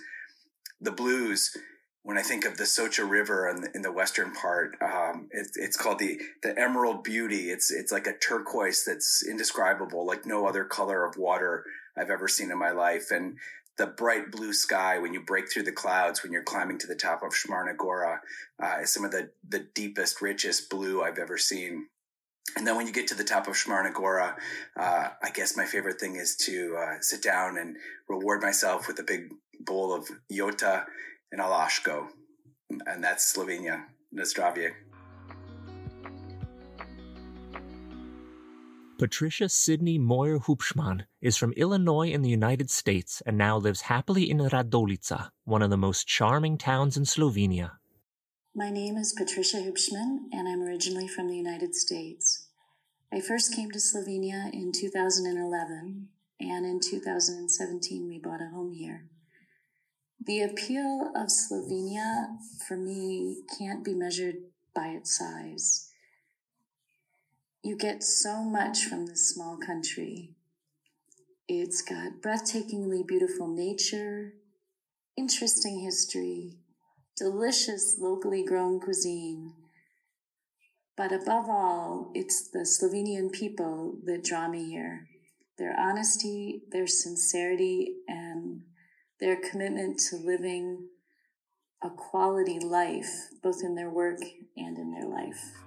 The 0.80 0.92
blues 0.92 1.56
when 2.02 2.16
I 2.16 2.22
think 2.22 2.44
of 2.44 2.56
the 2.56 2.64
Soča 2.64 3.08
River 3.08 3.48
in 3.48 3.60
the, 3.62 3.70
in 3.74 3.82
the 3.82 3.92
western 3.92 4.32
part, 4.32 4.76
um, 4.80 5.28
it, 5.30 5.48
it's 5.56 5.76
called 5.76 5.98
the 5.98 6.18
the 6.42 6.58
Emerald 6.58 7.04
Beauty. 7.04 7.50
It's 7.50 7.70
it's 7.70 7.92
like 7.92 8.06
a 8.06 8.16
turquoise 8.16 8.84
that's 8.84 9.24
indescribable, 9.28 10.06
like 10.06 10.24
no 10.24 10.46
other 10.46 10.64
color 10.64 11.04
of 11.04 11.16
water 11.18 11.64
I've 11.96 12.10
ever 12.10 12.28
seen 12.28 12.50
in 12.50 12.58
my 12.58 12.70
life. 12.70 13.10
And 13.10 13.36
the 13.76 13.86
bright 13.86 14.30
blue 14.30 14.52
sky 14.52 14.98
when 14.98 15.14
you 15.14 15.20
break 15.20 15.50
through 15.50 15.62
the 15.62 15.72
clouds 15.72 16.22
when 16.22 16.32
you're 16.32 16.42
climbing 16.42 16.78
to 16.78 16.86
the 16.86 16.96
top 16.96 17.22
of 17.22 17.32
Šmarna 17.32 17.76
Gora 17.76 18.20
uh, 18.62 18.78
is 18.82 18.92
some 18.92 19.04
of 19.04 19.10
the 19.10 19.30
the 19.48 19.66
deepest, 19.74 20.20
richest 20.20 20.70
blue 20.70 21.02
I've 21.02 21.18
ever 21.18 21.38
seen. 21.38 21.86
And 22.56 22.66
then 22.66 22.76
when 22.76 22.86
you 22.86 22.92
get 22.92 23.06
to 23.08 23.14
the 23.14 23.24
top 23.24 23.46
of 23.46 23.54
Šmarna 23.54 23.92
Gora, 23.92 24.36
uh, 24.78 25.08
I 25.22 25.30
guess 25.30 25.56
my 25.56 25.66
favorite 25.66 26.00
thing 26.00 26.16
is 26.16 26.34
to 26.46 26.76
uh, 26.78 26.94
sit 27.00 27.22
down 27.22 27.58
and 27.58 27.76
reward 28.08 28.40
myself 28.40 28.88
with 28.88 28.98
a 28.98 29.04
big 29.04 29.28
bowl 29.60 29.94
of 29.94 30.08
Jota 30.32 30.86
and 31.32 31.40
a 31.40 31.44
Laško, 31.44 32.08
And 32.86 33.02
that's 33.02 33.32
Slovenia. 33.32 33.84
Nazdravje. 34.14 34.72
Patricia 38.98 39.48
Sydney 39.48 39.96
Moyer 39.96 40.40
Hubschmann 40.40 41.04
is 41.20 41.36
from 41.36 41.52
Illinois 41.52 42.10
in 42.10 42.22
the 42.22 42.30
United 42.30 42.68
States 42.68 43.22
and 43.24 43.38
now 43.38 43.56
lives 43.56 43.82
happily 43.82 44.28
in 44.28 44.38
Radolica, 44.38 45.30
one 45.44 45.62
of 45.62 45.70
the 45.70 45.76
most 45.76 46.08
charming 46.08 46.58
towns 46.58 46.96
in 46.96 47.04
Slovenia. 47.04 47.78
My 48.56 48.70
name 48.70 48.96
is 48.96 49.14
Patricia 49.16 49.58
Hubschmann, 49.58 50.26
and 50.32 50.48
I'm 50.48 50.62
originally 50.62 51.06
from 51.06 51.28
the 51.28 51.36
United 51.36 51.76
States. 51.76 52.48
I 53.12 53.20
first 53.20 53.54
came 53.54 53.70
to 53.70 53.78
Slovenia 53.78 54.52
in 54.52 54.72
2011, 54.72 56.08
and 56.40 56.66
in 56.66 56.80
2017 56.80 58.08
we 58.08 58.18
bought 58.18 58.42
a 58.42 58.50
home 58.52 58.72
here. 58.72 59.08
The 60.28 60.42
appeal 60.42 61.10
of 61.16 61.28
Slovenia 61.28 62.36
for 62.68 62.76
me 62.76 63.42
can't 63.58 63.84
be 63.84 63.94
measured 63.94 64.36
by 64.72 64.88
its 64.88 65.18
size 65.18 65.88
you 67.68 67.76
get 67.76 68.02
so 68.02 68.42
much 68.42 68.84
from 68.84 69.06
this 69.06 69.28
small 69.28 69.58
country. 69.58 70.30
It's 71.48 71.82
got 71.82 72.22
breathtakingly 72.22 73.06
beautiful 73.06 73.48
nature, 73.48 74.34
interesting 75.16 75.80
history, 75.80 76.56
delicious 77.16 77.96
locally 77.98 78.44
grown 78.44 78.80
cuisine. 78.80 79.52
But 80.96 81.12
above 81.12 81.50
all, 81.50 82.10
it's 82.14 82.48
the 82.48 82.60
Slovenian 82.60 83.32
people 83.32 83.98
that 84.04 84.24
draw 84.24 84.48
me 84.48 84.70
here. 84.70 85.08
Their 85.58 85.78
honesty, 85.78 86.62
their 86.70 86.86
sincerity, 86.86 87.96
and 88.06 88.62
their 89.20 89.36
commitment 89.36 89.98
to 90.10 90.16
living 90.16 90.88
a 91.82 91.90
quality 91.90 92.58
life, 92.58 93.28
both 93.42 93.62
in 93.62 93.74
their 93.74 93.90
work 93.90 94.20
and 94.56 94.78
in 94.78 94.90
their 94.90 95.06
life. 95.06 95.58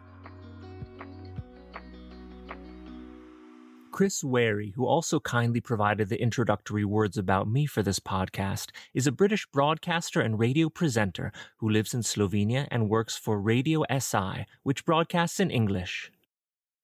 Chris 3.91 4.23
Wary, 4.23 4.71
who 4.75 4.85
also 4.85 5.19
kindly 5.19 5.59
provided 5.59 6.09
the 6.09 6.21
introductory 6.21 6.85
words 6.85 7.17
about 7.17 7.49
me 7.49 7.65
for 7.65 7.83
this 7.83 7.99
podcast, 7.99 8.69
is 8.93 9.05
a 9.05 9.11
British 9.11 9.45
broadcaster 9.47 10.21
and 10.21 10.39
radio 10.39 10.69
presenter 10.69 11.31
who 11.57 11.69
lives 11.69 11.93
in 11.93 12.01
Slovenia 12.01 12.67
and 12.71 12.89
works 12.89 13.17
for 13.17 13.39
Radio 13.39 13.83
SI, 13.99 14.45
which 14.63 14.85
broadcasts 14.85 15.39
in 15.39 15.51
English. 15.51 16.09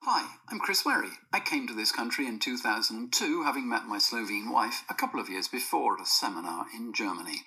Hi, 0.04 0.38
I'm 0.48 0.60
Chris 0.60 0.86
Wary. 0.86 1.10
I 1.34 1.40
came 1.40 1.68
to 1.68 1.74
this 1.74 1.92
country 1.92 2.28
in 2.28 2.40
2002, 2.40 3.44
having 3.44 3.68
met 3.68 3.88
my 3.88 3.98
Slovene 3.98 4.50
wife 4.50 4.84
a 4.90 4.94
couple 4.94 5.20
of 5.20 5.28
years 5.28 5.48
before 5.50 5.96
at 5.96 6.02
a 6.02 6.06
seminar 6.06 6.68
in 6.74 6.94
Germany. 6.94 7.42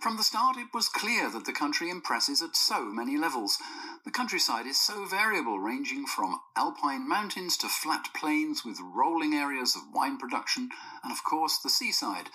From 0.00 0.18
the 0.18 0.22
start, 0.22 0.58
it 0.58 0.74
was 0.74 0.90
clear 0.90 1.30
that 1.30 1.46
the 1.46 1.52
country 1.52 1.88
impresses 1.88 2.42
at 2.42 2.54
so 2.54 2.84
many 2.84 3.16
levels. 3.16 3.58
The 4.04 4.10
countryside 4.10 4.66
is 4.66 4.78
so 4.78 5.06
variable, 5.06 5.58
ranging 5.58 6.04
from 6.04 6.40
alpine 6.54 7.08
mountains 7.08 7.56
to 7.58 7.68
flat 7.68 8.08
plains 8.14 8.62
with 8.64 8.78
rolling 8.80 9.32
areas 9.32 9.74
of 9.74 9.94
wine 9.94 10.18
production, 10.18 10.68
and 11.02 11.10
of 11.10 11.24
course 11.24 11.58
the 11.58 11.70
seaside, 11.70 12.28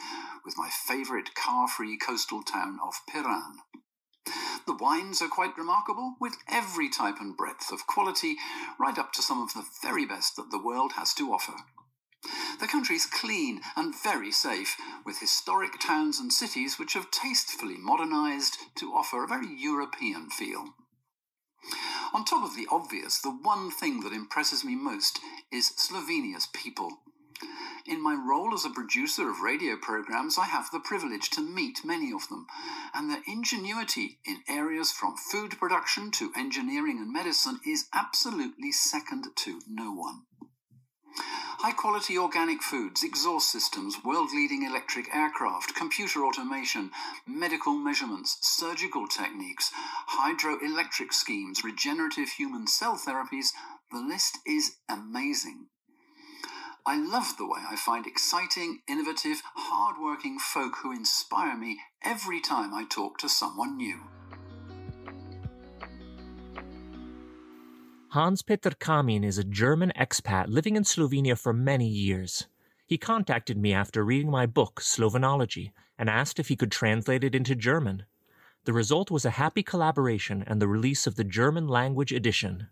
with 0.44 0.58
my 0.58 0.70
favourite 0.72 1.36
car 1.36 1.68
free 1.68 1.98
coastal 1.98 2.42
town 2.42 2.80
of 2.84 2.96
Piran. 3.08 3.60
The 4.66 4.74
wines 4.74 5.22
are 5.22 5.28
quite 5.28 5.58
remarkable, 5.58 6.16
with 6.20 6.38
every 6.48 6.90
type 6.90 7.20
and 7.20 7.36
breadth 7.36 7.72
of 7.72 7.88
quality, 7.88 8.38
right 8.80 8.98
up 8.98 9.14
to 9.14 9.22
some 9.22 9.42
of 9.42 9.54
the 9.54 9.66
very 9.82 10.06
best 10.06 10.36
that 10.36 10.52
the 10.52 10.62
world 10.62 10.94
has 10.94 11.14
to 11.16 11.32
offer. 11.34 11.56
The 12.60 12.68
country 12.68 12.98
is 12.98 13.06
clean 13.06 13.62
and 13.76 13.96
very 13.96 14.32
safe, 14.32 14.76
with 15.06 15.20
historic 15.20 15.80
towns 15.80 16.20
and 16.20 16.34
cities 16.34 16.78
which 16.78 16.94
have 16.94 17.12
tastefully 17.12 17.78
modernised 17.78 18.58
to 18.76 18.94
offer 18.94 19.24
a 19.24 19.28
very 19.28 19.48
European 19.48 20.30
feel. 20.30 20.74
On 22.14 22.26
top 22.26 22.44
of 22.44 22.56
the 22.56 22.68
obvious, 22.72 23.20
the 23.20 23.30
one 23.32 23.72
thing 23.72 24.02
that 24.02 24.14
impresses 24.14 24.66
me 24.66 24.76
most 24.76 25.20
is 25.52 25.74
Slovenia's 25.78 26.48
people. 26.48 27.00
In 27.86 28.02
my 28.02 28.14
role 28.14 28.54
as 28.54 28.66
a 28.66 28.70
producer 28.70 29.30
of 29.30 29.42
radio 29.42 29.76
programs, 29.78 30.38
I 30.38 30.46
have 30.46 30.70
the 30.72 30.80
privilege 30.80 31.30
to 31.32 31.42
meet 31.42 31.86
many 31.86 32.12
of 32.12 32.28
them, 32.28 32.46
and 32.94 33.10
their 33.10 33.24
ingenuity 33.26 34.20
in 34.26 34.44
areas 34.48 34.92
from 34.92 35.16
food 35.16 35.58
production 35.58 36.12
to 36.12 36.34
engineering 36.36 36.98
and 36.98 37.12
medicine 37.12 37.60
is 37.66 37.88
absolutely 37.94 38.72
second 38.72 39.28
to 39.36 39.62
no 39.68 39.92
one. 39.92 40.24
High 41.62 41.74
quality 41.74 42.18
organic 42.18 42.62
foods, 42.62 43.04
exhaust 43.04 43.52
systems, 43.52 44.04
world 44.06 44.30
leading 44.34 44.64
electric 44.64 45.14
aircraft, 45.14 45.76
computer 45.76 46.24
automation, 46.24 46.92
medical 47.28 47.74
measurements, 47.74 48.38
surgical 48.42 49.08
techniques, 49.08 49.72
hydroelectric 50.18 51.12
schemes, 51.12 51.64
regenerative 51.64 52.30
human 52.30 52.68
cell 52.68 52.96
therapies, 52.96 53.52
the 53.92 54.00
list 54.00 54.38
is 54.46 54.78
amazing. 54.88 55.68
I 56.90 56.98
love 56.98 57.38
the 57.38 57.46
way 57.46 57.60
I 57.70 57.76
find 57.76 58.08
exciting, 58.08 58.80
innovative, 58.88 59.44
hard-working 59.54 60.40
folk 60.40 60.78
who 60.82 60.92
inspire 60.92 61.56
me 61.56 61.78
every 62.04 62.42
time 62.42 62.74
I 62.74 62.86
talk 62.86 63.20
to 63.20 63.30
someone 63.30 63.78
new. 63.78 64.00
Hans 68.08 68.42
Peter 68.42 68.72
Kamin 68.72 69.24
is 69.24 69.38
a 69.38 69.44
German 69.44 69.94
expat 69.96 70.48
living 70.48 70.76
in 70.76 70.82
Slovenia 70.84 71.38
for 71.38 71.54
many 71.54 71.88
years. 71.88 72.48
He 72.88 72.98
contacted 72.98 73.56
me 73.56 73.72
after 73.72 74.04
reading 74.04 74.32
my 74.32 74.48
book, 74.48 74.82
Slovenology, 74.82 75.74
and 76.00 76.10
asked 76.10 76.40
if 76.40 76.48
he 76.48 76.56
could 76.56 76.72
translate 76.72 77.24
it 77.24 77.36
into 77.36 77.54
German. 77.54 78.06
The 78.66 78.74
result 78.74 79.12
was 79.12 79.26
a 79.26 79.38
happy 79.38 79.62
collaboration 79.62 80.44
and 80.48 80.60
the 80.60 80.68
release 80.68 81.06
of 81.06 81.18
the 81.18 81.24
German 81.24 81.68
language 81.68 82.12
edition. 82.12 82.70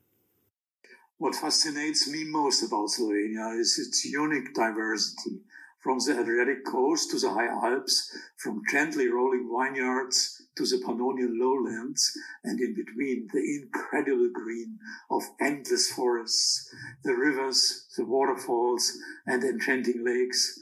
What 1.20 1.34
fascinates 1.34 2.08
me 2.08 2.26
most 2.26 2.62
about 2.62 2.90
Slovenia 2.90 3.60
is 3.60 3.80
its 3.80 4.06
unique 4.06 4.54
diversity, 4.54 5.42
from 5.80 5.98
the 5.98 6.20
Adriatic 6.20 6.64
coast 6.64 7.10
to 7.10 7.18
the 7.18 7.32
high 7.32 7.48
Alps, 7.48 8.16
from 8.38 8.62
gently 8.70 9.08
rolling 9.08 9.50
vineyards 9.52 10.44
to 10.58 10.64
the 10.64 10.78
Pannonian 10.78 11.40
lowlands, 11.40 12.16
and 12.44 12.62
in 12.62 12.76
between 12.76 13.28
the 13.34 13.64
incredible 13.64 14.30
green 14.32 14.78
of 15.10 15.24
endless 15.42 15.92
forests, 15.92 16.72
the 17.04 17.16
rivers, 17.16 17.88
the 17.98 18.06
waterfalls, 18.06 18.96
and 19.26 19.44
enchanting 19.44 20.06
lakes, 20.06 20.60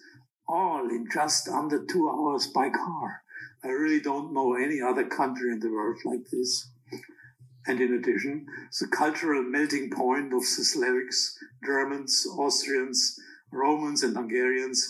all 0.47 0.89
in 0.89 1.05
just 1.11 1.49
under 1.49 1.83
two 1.83 2.09
hours 2.09 2.47
by 2.47 2.69
car. 2.69 3.23
I 3.61 3.67
really 3.67 3.99
don't 3.99 4.31
know 4.31 4.53
any 4.53 4.79
other 4.79 5.05
country 5.05 5.51
in 5.51 5.59
the 5.59 5.69
world 5.69 5.99
like 6.05 6.29
this 6.31 6.69
and 7.67 7.81
in 7.81 7.93
addition, 7.93 8.45
the 8.79 8.87
cultural 8.87 9.41
melting 9.43 9.89
point 9.89 10.33
of 10.33 10.41
the 10.41 10.63
Slavics, 10.63 11.33
Germans, 11.65 12.27
Austrians, 12.37 13.19
Romans, 13.51 14.03
and 14.03 14.15
Hungarians, 14.15 14.87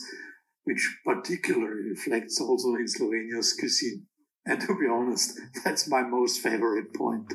which 0.65 0.97
particularly 1.05 1.89
reflects 1.89 2.41
also 2.41 2.75
in 2.75 2.87
Slovenia's 2.87 3.53
cuisine. 3.53 4.07
And 4.45 4.59
to 4.61 4.77
be 4.77 4.87
honest, 4.87 5.39
that's 5.63 5.87
my 5.87 6.01
most 6.01 6.41
favorite 6.41 6.93
point. 6.93 7.33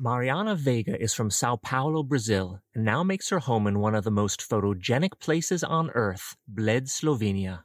Mariana 0.00 0.54
Vega 0.54 1.00
is 1.00 1.12
from 1.12 1.28
Sao 1.28 1.56
Paulo, 1.56 2.04
Brazil, 2.04 2.60
and 2.72 2.84
now 2.84 3.02
makes 3.02 3.30
her 3.30 3.40
home 3.40 3.66
in 3.66 3.80
one 3.80 3.96
of 3.96 4.04
the 4.04 4.12
most 4.12 4.40
photogenic 4.48 5.18
places 5.18 5.64
on 5.64 5.90
earth, 5.90 6.36
Bled, 6.46 6.86
Slovenia. 6.86 7.64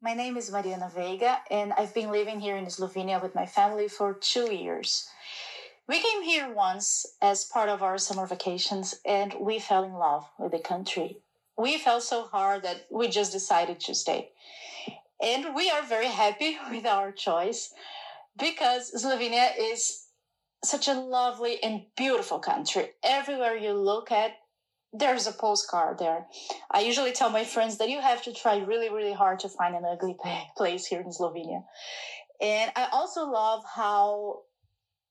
My 0.00 0.14
name 0.14 0.36
is 0.36 0.52
Mariana 0.52 0.92
Veiga, 0.94 1.38
and 1.50 1.72
I've 1.72 1.92
been 1.92 2.12
living 2.12 2.38
here 2.38 2.56
in 2.56 2.66
Slovenia 2.66 3.20
with 3.20 3.34
my 3.34 3.46
family 3.46 3.88
for 3.88 4.14
two 4.14 4.54
years. 4.54 5.08
We 5.88 6.00
came 6.00 6.22
here 6.22 6.52
once 6.52 7.04
as 7.20 7.44
part 7.44 7.68
of 7.68 7.82
our 7.82 7.98
summer 7.98 8.24
vacations, 8.24 8.94
and 9.04 9.34
we 9.40 9.58
fell 9.58 9.82
in 9.82 9.94
love 9.94 10.24
with 10.38 10.52
the 10.52 10.60
country. 10.60 11.18
We 11.56 11.78
fell 11.78 12.00
so 12.00 12.22
hard 12.22 12.62
that 12.62 12.86
we 12.92 13.08
just 13.08 13.32
decided 13.32 13.80
to 13.80 13.94
stay. 13.96 14.30
And 15.20 15.52
we 15.56 15.68
are 15.68 15.82
very 15.82 16.06
happy 16.06 16.56
with 16.70 16.86
our 16.86 17.10
choice 17.10 17.74
because 18.38 18.92
Slovenia 18.92 19.50
is 19.58 20.06
such 20.62 20.86
a 20.86 20.94
lovely 20.94 21.60
and 21.60 21.86
beautiful 21.96 22.38
country. 22.38 22.90
Everywhere 23.02 23.56
you 23.56 23.72
look 23.72 24.12
at, 24.12 24.36
there's 24.92 25.26
a 25.26 25.32
postcard 25.32 25.98
there. 25.98 26.26
I 26.70 26.80
usually 26.80 27.12
tell 27.12 27.30
my 27.30 27.44
friends 27.44 27.78
that 27.78 27.90
you 27.90 28.00
have 28.00 28.22
to 28.22 28.32
try 28.32 28.58
really, 28.58 28.88
really 28.88 29.12
hard 29.12 29.40
to 29.40 29.48
find 29.48 29.74
an 29.74 29.84
ugly 29.84 30.16
place 30.56 30.86
here 30.86 31.00
in 31.00 31.10
Slovenia. 31.10 31.64
And 32.40 32.72
I 32.76 32.88
also 32.92 33.28
love 33.28 33.64
how 33.74 34.42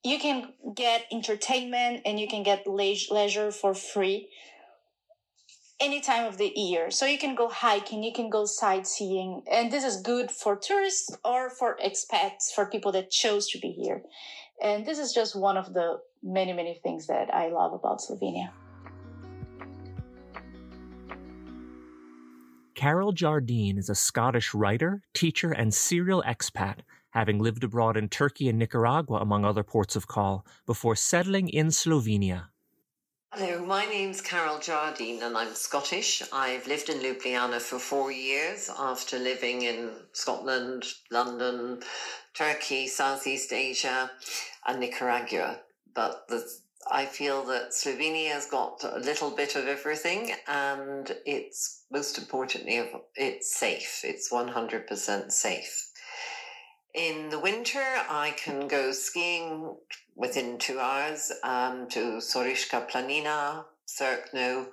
you 0.03 0.19
can 0.19 0.53
get 0.75 1.05
entertainment 1.11 2.01
and 2.05 2.19
you 2.19 2.27
can 2.27 2.43
get 2.43 2.65
leisure 2.65 3.51
for 3.51 3.73
free 3.73 4.29
any 5.79 6.01
time 6.01 6.25
of 6.25 6.37
the 6.37 6.51
year. 6.55 6.89
So 6.89 7.05
you 7.05 7.17
can 7.17 7.35
go 7.35 7.49
hiking, 7.49 8.03
you 8.03 8.13
can 8.13 8.29
go 8.29 8.45
sightseeing, 8.45 9.43
and 9.51 9.71
this 9.71 9.83
is 9.83 10.01
good 10.01 10.31
for 10.31 10.55
tourists 10.55 11.15
or 11.23 11.49
for 11.49 11.77
expats, 11.83 12.51
for 12.55 12.65
people 12.65 12.91
that 12.93 13.11
chose 13.11 13.47
to 13.49 13.59
be 13.59 13.71
here. 13.71 14.01
And 14.61 14.87
this 14.87 14.97
is 14.97 15.13
just 15.13 15.35
one 15.35 15.55
of 15.55 15.73
the 15.73 15.99
many, 16.23 16.53
many 16.53 16.79
things 16.81 17.05
that 17.07 17.31
I 17.31 17.49
love 17.49 17.73
about 17.73 17.99
Slovenia. 17.99 18.49
Carol 22.77 23.11
Jardine 23.11 23.79
is 23.79 23.89
a 23.89 23.95
Scottish 23.95 24.53
writer, 24.53 25.01
teacher, 25.15 25.51
and 25.51 25.73
serial 25.73 26.23
expat, 26.27 26.81
having 27.09 27.39
lived 27.39 27.63
abroad 27.63 27.97
in 27.97 28.07
Turkey 28.07 28.49
and 28.49 28.59
Nicaragua, 28.59 29.17
among 29.17 29.43
other 29.43 29.63
ports 29.63 29.95
of 29.95 30.07
call, 30.07 30.45
before 30.67 30.95
settling 30.95 31.49
in 31.49 31.69
Slovenia. 31.69 32.49
Hello, 33.33 33.65
my 33.65 33.85
name's 33.85 34.21
Carol 34.21 34.59
Jardine 34.59 35.23
and 35.23 35.35
I'm 35.35 35.55
Scottish. 35.55 36.21
I've 36.31 36.67
lived 36.67 36.89
in 36.89 36.99
Ljubljana 36.99 37.59
for 37.59 37.79
four 37.79 38.11
years 38.11 38.69
after 38.77 39.17
living 39.17 39.63
in 39.63 39.89
Scotland, 40.11 40.83
London, 41.09 41.81
Turkey, 42.35 42.85
Southeast 42.85 43.51
Asia, 43.53 44.11
and 44.67 44.79
Nicaragua. 44.79 45.61
But 45.95 46.27
the 46.27 46.47
I 46.91 47.05
feel 47.05 47.43
that 47.45 47.71
Slovenia 47.71 48.31
has 48.31 48.45
got 48.45 48.83
a 48.83 48.99
little 48.99 49.31
bit 49.31 49.55
of 49.55 49.67
everything, 49.67 50.33
and 50.47 51.15
it's 51.25 51.83
most 51.91 52.17
importantly, 52.17 52.89
it's 53.15 53.55
safe. 53.55 54.01
It's 54.03 54.31
100% 54.31 55.31
safe. 55.31 55.91
In 56.93 57.29
the 57.29 57.39
winter, 57.39 57.83
I 58.09 58.33
can 58.37 58.67
go 58.67 58.91
skiing 58.91 59.75
within 60.15 60.57
two 60.57 60.79
hours 60.79 61.31
um, 61.43 61.87
to 61.89 62.17
Soriška 62.17 62.89
Planina, 62.89 63.65
Cerkno, 63.87 64.67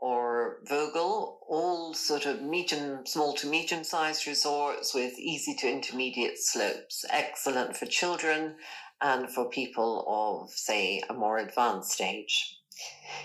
or 0.00 0.60
Vogel, 0.66 1.38
all 1.48 1.94
sort 1.94 2.26
of 2.26 2.42
medium, 2.42 3.06
small 3.06 3.34
to 3.34 3.46
medium 3.46 3.84
sized 3.84 4.26
resorts 4.26 4.94
with 4.94 5.18
easy 5.18 5.54
to 5.56 5.70
intermediate 5.70 6.38
slopes, 6.38 7.04
excellent 7.10 7.76
for 7.76 7.86
children 7.86 8.56
and 9.02 9.30
for 9.30 9.48
people 9.48 10.04
of, 10.06 10.50
say, 10.50 11.02
a 11.08 11.14
more 11.14 11.38
advanced 11.38 11.92
stage. 11.92 12.60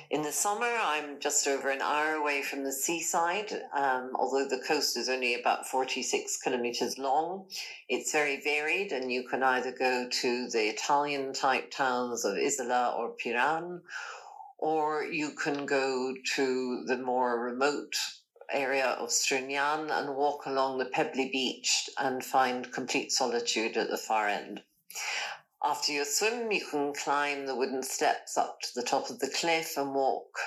In 0.09 0.21
the 0.21 0.31
summer, 0.31 0.65
I'm 0.65 1.19
just 1.19 1.47
over 1.47 1.69
an 1.69 1.81
hour 1.81 2.15
away 2.15 2.41
from 2.41 2.63
the 2.63 2.71
seaside. 2.71 3.53
Um, 3.71 4.11
although 4.15 4.47
the 4.47 4.63
coast 4.67 4.97
is 4.97 5.07
only 5.09 5.33
about 5.35 5.67
46 5.67 6.37
kilometers 6.41 6.97
long, 6.97 7.47
it's 7.87 8.11
very 8.11 8.41
varied, 8.41 8.91
and 8.91 9.11
you 9.11 9.27
can 9.27 9.43
either 9.43 9.71
go 9.71 10.09
to 10.09 10.47
the 10.49 10.69
Italian 10.69 11.33
type 11.33 11.71
towns 11.71 12.25
of 12.25 12.35
Isola 12.35 12.95
or 12.97 13.15
Piran, 13.15 13.81
or 14.57 15.03
you 15.03 15.31
can 15.31 15.65
go 15.65 16.13
to 16.35 16.83
the 16.85 16.97
more 16.97 17.39
remote 17.39 17.95
area 18.51 18.87
of 18.87 19.09
Strunjan 19.09 19.91
and 19.91 20.15
walk 20.15 20.45
along 20.45 20.77
the 20.77 20.85
pebbly 20.85 21.29
beach 21.29 21.89
and 21.97 22.23
find 22.23 22.71
complete 22.71 23.11
solitude 23.11 23.77
at 23.77 23.89
the 23.89 23.97
far 23.97 24.27
end. 24.27 24.63
After 25.67 25.91
your 25.93 26.05
swim, 26.05 26.51
you 26.51 26.63
can 26.63 26.93
climb 26.93 27.47
the 27.47 27.55
wooden 27.55 27.81
steps 27.81 28.37
up 28.37 28.61
to 28.61 28.69
the 28.75 28.83
top 28.83 29.09
of 29.09 29.17
the 29.17 29.31
cliff 29.31 29.77
and 29.77 29.95
walk 29.95 30.37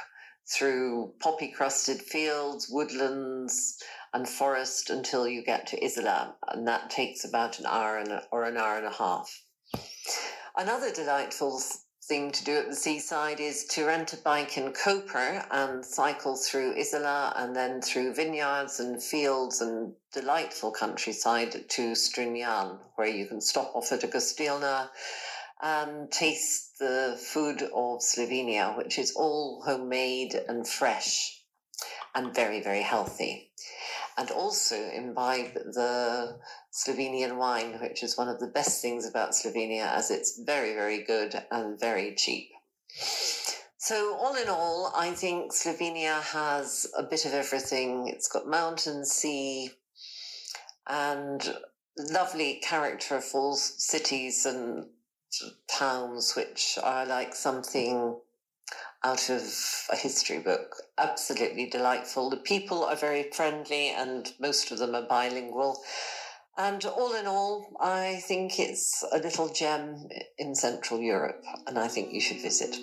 through 0.47 1.15
poppy 1.19 1.49
crusted 1.49 2.01
fields, 2.01 2.69
woodlands, 2.71 3.83
and 4.15 4.29
forest 4.29 4.91
until 4.91 5.27
you 5.27 5.43
get 5.43 5.67
to 5.67 5.85
Isola, 5.85 6.37
and 6.47 6.69
that 6.69 6.91
takes 6.91 7.25
about 7.25 7.59
an 7.59 7.67
hour 7.67 7.99
and 7.99 8.23
or 8.31 8.45
an 8.45 8.57
hour 8.57 8.77
and 8.77 8.87
a 8.87 8.93
half. 8.93 9.43
Another 10.57 10.93
delightful 10.93 11.61
thing 12.09 12.33
to 12.33 12.45
do 12.45 12.57
at 12.57 12.71
the 12.71 12.75
seaside 12.75 13.39
is 13.39 13.67
to 13.67 13.85
rent 13.85 14.15
a 14.15 14.17
bike 14.17 14.57
in 14.57 14.73
Koper 14.73 15.47
and 15.51 15.85
cycle 15.85 16.37
through 16.37 16.75
Isola 16.79 17.35
and 17.37 17.55
then 17.55 17.83
through 17.83 18.15
vineyards 18.15 18.81
and 18.81 19.03
fields 19.03 19.61
and 19.61 19.93
delightful 20.15 20.73
countryside 20.73 21.69
to 21.69 21.93
Strunjan, 21.93 22.79
where 22.95 23.07
you 23.07 23.27
can 23.27 23.43
stop 23.43 23.77
off 23.77 23.93
at 23.93 24.05
a 24.05 24.07
Gostilna 24.07 24.89
and 25.61 26.11
taste 26.11 26.79
the 26.79 27.21
food 27.23 27.63
of 27.63 28.01
Slovenia, 28.01 28.75
which 28.79 28.99
is 28.99 29.13
all 29.15 29.63
homemade 29.67 30.35
and 30.49 30.67
fresh 30.67 31.43
and 32.15 32.35
very, 32.35 32.63
very 32.63 32.83
healthy. 32.83 33.51
And 34.19 34.33
also 34.33 34.75
imbibe 34.75 35.55
the 35.55 36.41
Slovenian 36.73 37.37
wine, 37.37 37.79
which 37.81 38.03
is 38.03 38.19
one 38.19 38.29
of 38.29 38.41
the 38.41 38.49
best 38.49 38.83
things 38.83 39.07
about 39.07 39.31
Slovenia, 39.31 39.87
as 39.87 40.11
it's 40.11 40.41
very, 40.45 40.75
very 40.75 41.05
good 41.05 41.41
and 41.53 41.79
very 41.79 42.17
cheap. 42.17 42.51
So, 43.77 44.17
all 44.17 44.35
in 44.35 44.49
all, 44.49 44.93
I 44.95 45.13
think 45.13 45.53
Slovenia 45.53 46.21
has 46.21 46.89
a 46.97 47.05
bit 47.05 47.27
of 47.27 47.33
everything. 47.33 48.09
It's 48.09 48.27
got 48.27 48.49
mountain, 48.49 49.05
sea, 49.05 49.71
and 50.89 51.57
lovely, 51.97 52.61
characterful 52.61 53.55
cities 53.55 54.45
and 54.45 54.87
towns, 55.69 56.35
which 56.35 56.77
are 56.83 57.07
like 57.07 57.37
something 57.37 58.19
out 59.05 59.31
of 59.31 59.43
a 59.93 59.97
history 59.97 60.41
book. 60.41 60.77
Absolutely 60.99 61.67
delightful. 61.67 62.31
The 62.31 62.37
people 62.37 62.85
are 62.85 62.97
very 62.97 63.31
friendly, 63.33 63.91
and 63.91 64.33
most 64.41 64.71
of 64.71 64.79
them 64.79 64.95
are 64.95 65.07
bilingual. 65.07 65.81
And 66.57 66.85
all 66.85 67.15
in 67.15 67.27
all, 67.27 67.69
I 67.81 68.21
think 68.27 68.59
it's 68.59 69.05
a 69.13 69.19
little 69.19 69.49
gem 69.49 70.09
in 70.39 70.57
Central 70.57 71.01
Europe, 71.01 71.45
and 71.69 71.79
I 71.79 71.87
think 71.87 72.13
you 72.13 72.21
should 72.21 72.43
visit. 72.43 72.77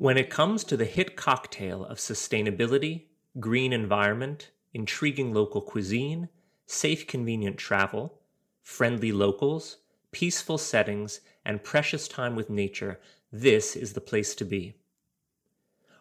When 0.00 0.18
it 0.18 0.30
comes 0.30 0.64
to 0.64 0.76
the 0.76 0.84
hit 0.84 1.14
cocktail 1.14 1.84
of 1.84 1.98
sustainability, 1.98 3.04
green 3.38 3.72
environment, 3.72 4.50
intriguing 4.74 5.32
local 5.32 5.60
cuisine, 5.60 6.28
safe, 6.72 7.06
convenient 7.06 7.58
travel, 7.58 8.18
friendly 8.62 9.12
locals, 9.12 9.76
peaceful 10.10 10.56
settings, 10.56 11.20
and 11.44 11.62
precious 11.62 12.08
time 12.08 12.34
with 12.34 12.48
nature, 12.48 12.98
this 13.30 13.76
is 13.76 13.92
the 13.92 14.00
place 14.00 14.34
to 14.34 14.44
be. 14.44 14.74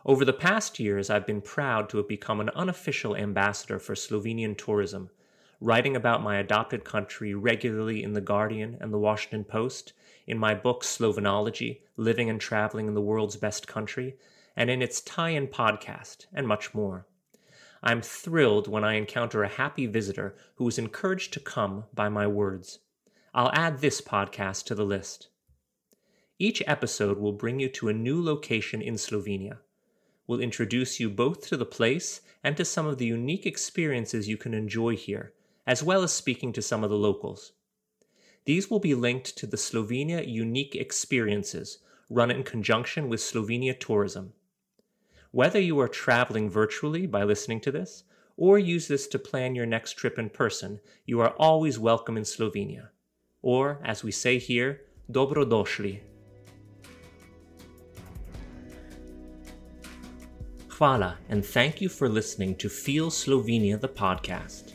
Over 0.05 0.23
the 0.23 0.33
past 0.33 0.79
years, 0.79 1.09
I've 1.09 1.27
been 1.27 1.41
proud 1.41 1.89
to 1.89 1.97
have 1.97 2.07
become 2.07 2.39
an 2.39 2.49
unofficial 2.55 3.15
ambassador 3.17 3.79
for 3.79 3.95
Slovenian 3.95 4.57
tourism, 4.57 5.09
writing 5.59 5.95
about 5.95 6.23
my 6.23 6.37
adopted 6.37 6.85
country 6.85 7.33
regularly 7.35 8.01
in 8.01 8.13
The 8.13 8.21
Guardian 8.21 8.77
and 8.79 8.93
The 8.93 8.97
Washington 8.97 9.43
Post, 9.43 9.91
in 10.25 10.37
my 10.37 10.55
book 10.55 10.83
Slovenology 10.83 11.81
Living 11.97 12.29
and 12.29 12.39
Traveling 12.39 12.87
in 12.87 12.93
the 12.93 13.01
World's 13.01 13.35
Best 13.35 13.67
Country, 13.67 14.15
and 14.55 14.69
in 14.69 14.81
its 14.81 15.01
tie 15.01 15.29
in 15.29 15.47
podcast, 15.47 16.27
and 16.33 16.47
much 16.47 16.73
more. 16.73 17.05
I'm 17.83 18.01
thrilled 18.01 18.67
when 18.67 18.83
I 18.83 18.93
encounter 18.93 19.43
a 19.43 19.49
happy 19.49 19.87
visitor 19.87 20.35
who 20.55 20.67
is 20.67 20.77
encouraged 20.77 21.33
to 21.33 21.39
come 21.39 21.85
by 21.93 22.09
my 22.09 22.27
words. 22.27 22.79
I'll 23.33 23.51
add 23.53 23.79
this 23.79 24.01
podcast 24.01 24.65
to 24.65 24.75
the 24.75 24.85
list. 24.85 25.29
Each 26.37 26.61
episode 26.67 27.17
will 27.17 27.33
bring 27.33 27.59
you 27.59 27.69
to 27.69 27.89
a 27.89 27.93
new 27.93 28.23
location 28.23 28.81
in 28.81 28.95
Slovenia. 28.95 29.59
We'll 30.27 30.41
introduce 30.41 30.99
you 30.99 31.09
both 31.09 31.47
to 31.47 31.57
the 31.57 31.65
place 31.65 32.21
and 32.43 32.55
to 32.57 32.65
some 32.65 32.85
of 32.85 32.99
the 32.99 33.05
unique 33.05 33.45
experiences 33.45 34.27
you 34.27 34.37
can 34.37 34.53
enjoy 34.53 34.95
here, 34.95 35.33
as 35.65 35.81
well 35.81 36.03
as 36.03 36.13
speaking 36.13 36.53
to 36.53 36.61
some 36.61 36.83
of 36.83 36.89
the 36.89 36.95
locals. 36.95 37.53
These 38.45 38.69
will 38.69 38.79
be 38.79 38.95
linked 38.95 39.37
to 39.37 39.47
the 39.47 39.57
Slovenia 39.57 40.27
Unique 40.27 40.75
Experiences, 40.75 41.79
run 42.09 42.31
in 42.31 42.43
conjunction 42.43 43.09
with 43.09 43.19
Slovenia 43.21 43.79
Tourism. 43.79 44.33
Whether 45.33 45.61
you 45.61 45.79
are 45.79 45.87
traveling 45.87 46.49
virtually 46.49 47.07
by 47.07 47.23
listening 47.23 47.61
to 47.61 47.71
this, 47.71 48.03
or 48.35 48.59
use 48.59 48.89
this 48.89 49.07
to 49.07 49.17
plan 49.17 49.55
your 49.55 49.65
next 49.65 49.93
trip 49.93 50.19
in 50.19 50.29
person, 50.29 50.81
you 51.05 51.21
are 51.21 51.33
always 51.39 51.79
welcome 51.79 52.17
in 52.17 52.23
Slovenia. 52.23 52.89
Or, 53.41 53.79
as 53.81 54.03
we 54.03 54.11
say 54.11 54.39
here, 54.39 54.81
dobrodošli. 55.09 56.01
Hvala, 60.67 61.15
and 61.29 61.45
thank 61.45 61.79
you 61.79 61.87
for 61.87 62.09
listening 62.09 62.53
to 62.57 62.67
Feel 62.67 63.09
Slovenia, 63.09 63.79
the 63.79 63.87
podcast. 63.87 64.73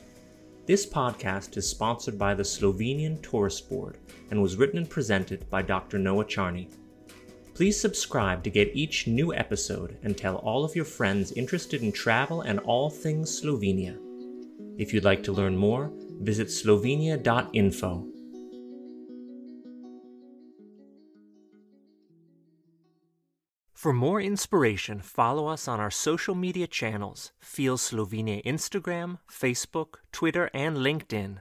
This 0.65 0.87
podcast 0.87 1.59
is 1.59 1.69
sponsored 1.69 2.19
by 2.19 2.33
the 2.33 2.45
Slovenian 2.45 3.21
Tourist 3.21 3.69
Board 3.69 3.99
and 4.31 4.41
was 4.41 4.57
written 4.57 4.79
and 4.79 4.89
presented 4.89 5.51
by 5.51 5.61
Dr. 5.61 5.99
Noah 5.99 6.25
Charney. 6.25 6.71
Please 7.57 7.81
subscribe 7.81 8.45
to 8.45 8.51
get 8.51 8.77
each 8.77 9.07
new 9.07 9.33
episode 9.33 9.97
and 10.03 10.15
tell 10.15 10.37
all 10.37 10.63
of 10.63 10.77
your 10.77 10.85
friends 10.85 11.33
interested 11.33 11.83
in 11.83 11.91
travel 11.91 12.43
and 12.43 12.59
all 12.59 12.91
things 12.91 13.41
Slovenia. 13.41 13.97
If 14.77 14.93
you'd 14.93 15.05
like 15.05 15.23
to 15.23 15.33
learn 15.33 15.57
more, 15.57 15.91
visit 16.21 16.49
slovenia.info. 16.49 18.09
For 23.73 23.95
more 23.95 24.21
inspiration, 24.21 25.01
follow 25.01 25.47
us 25.47 25.67
on 25.67 25.81
our 25.81 25.91
social 25.91 26.35
media 26.35 26.67
channels 26.67 27.33
Feel 27.41 27.79
Slovenia 27.79 28.45
Instagram, 28.45 29.17
Facebook, 29.33 29.95
Twitter, 30.13 30.51
and 30.53 30.77
LinkedIn. 30.77 31.39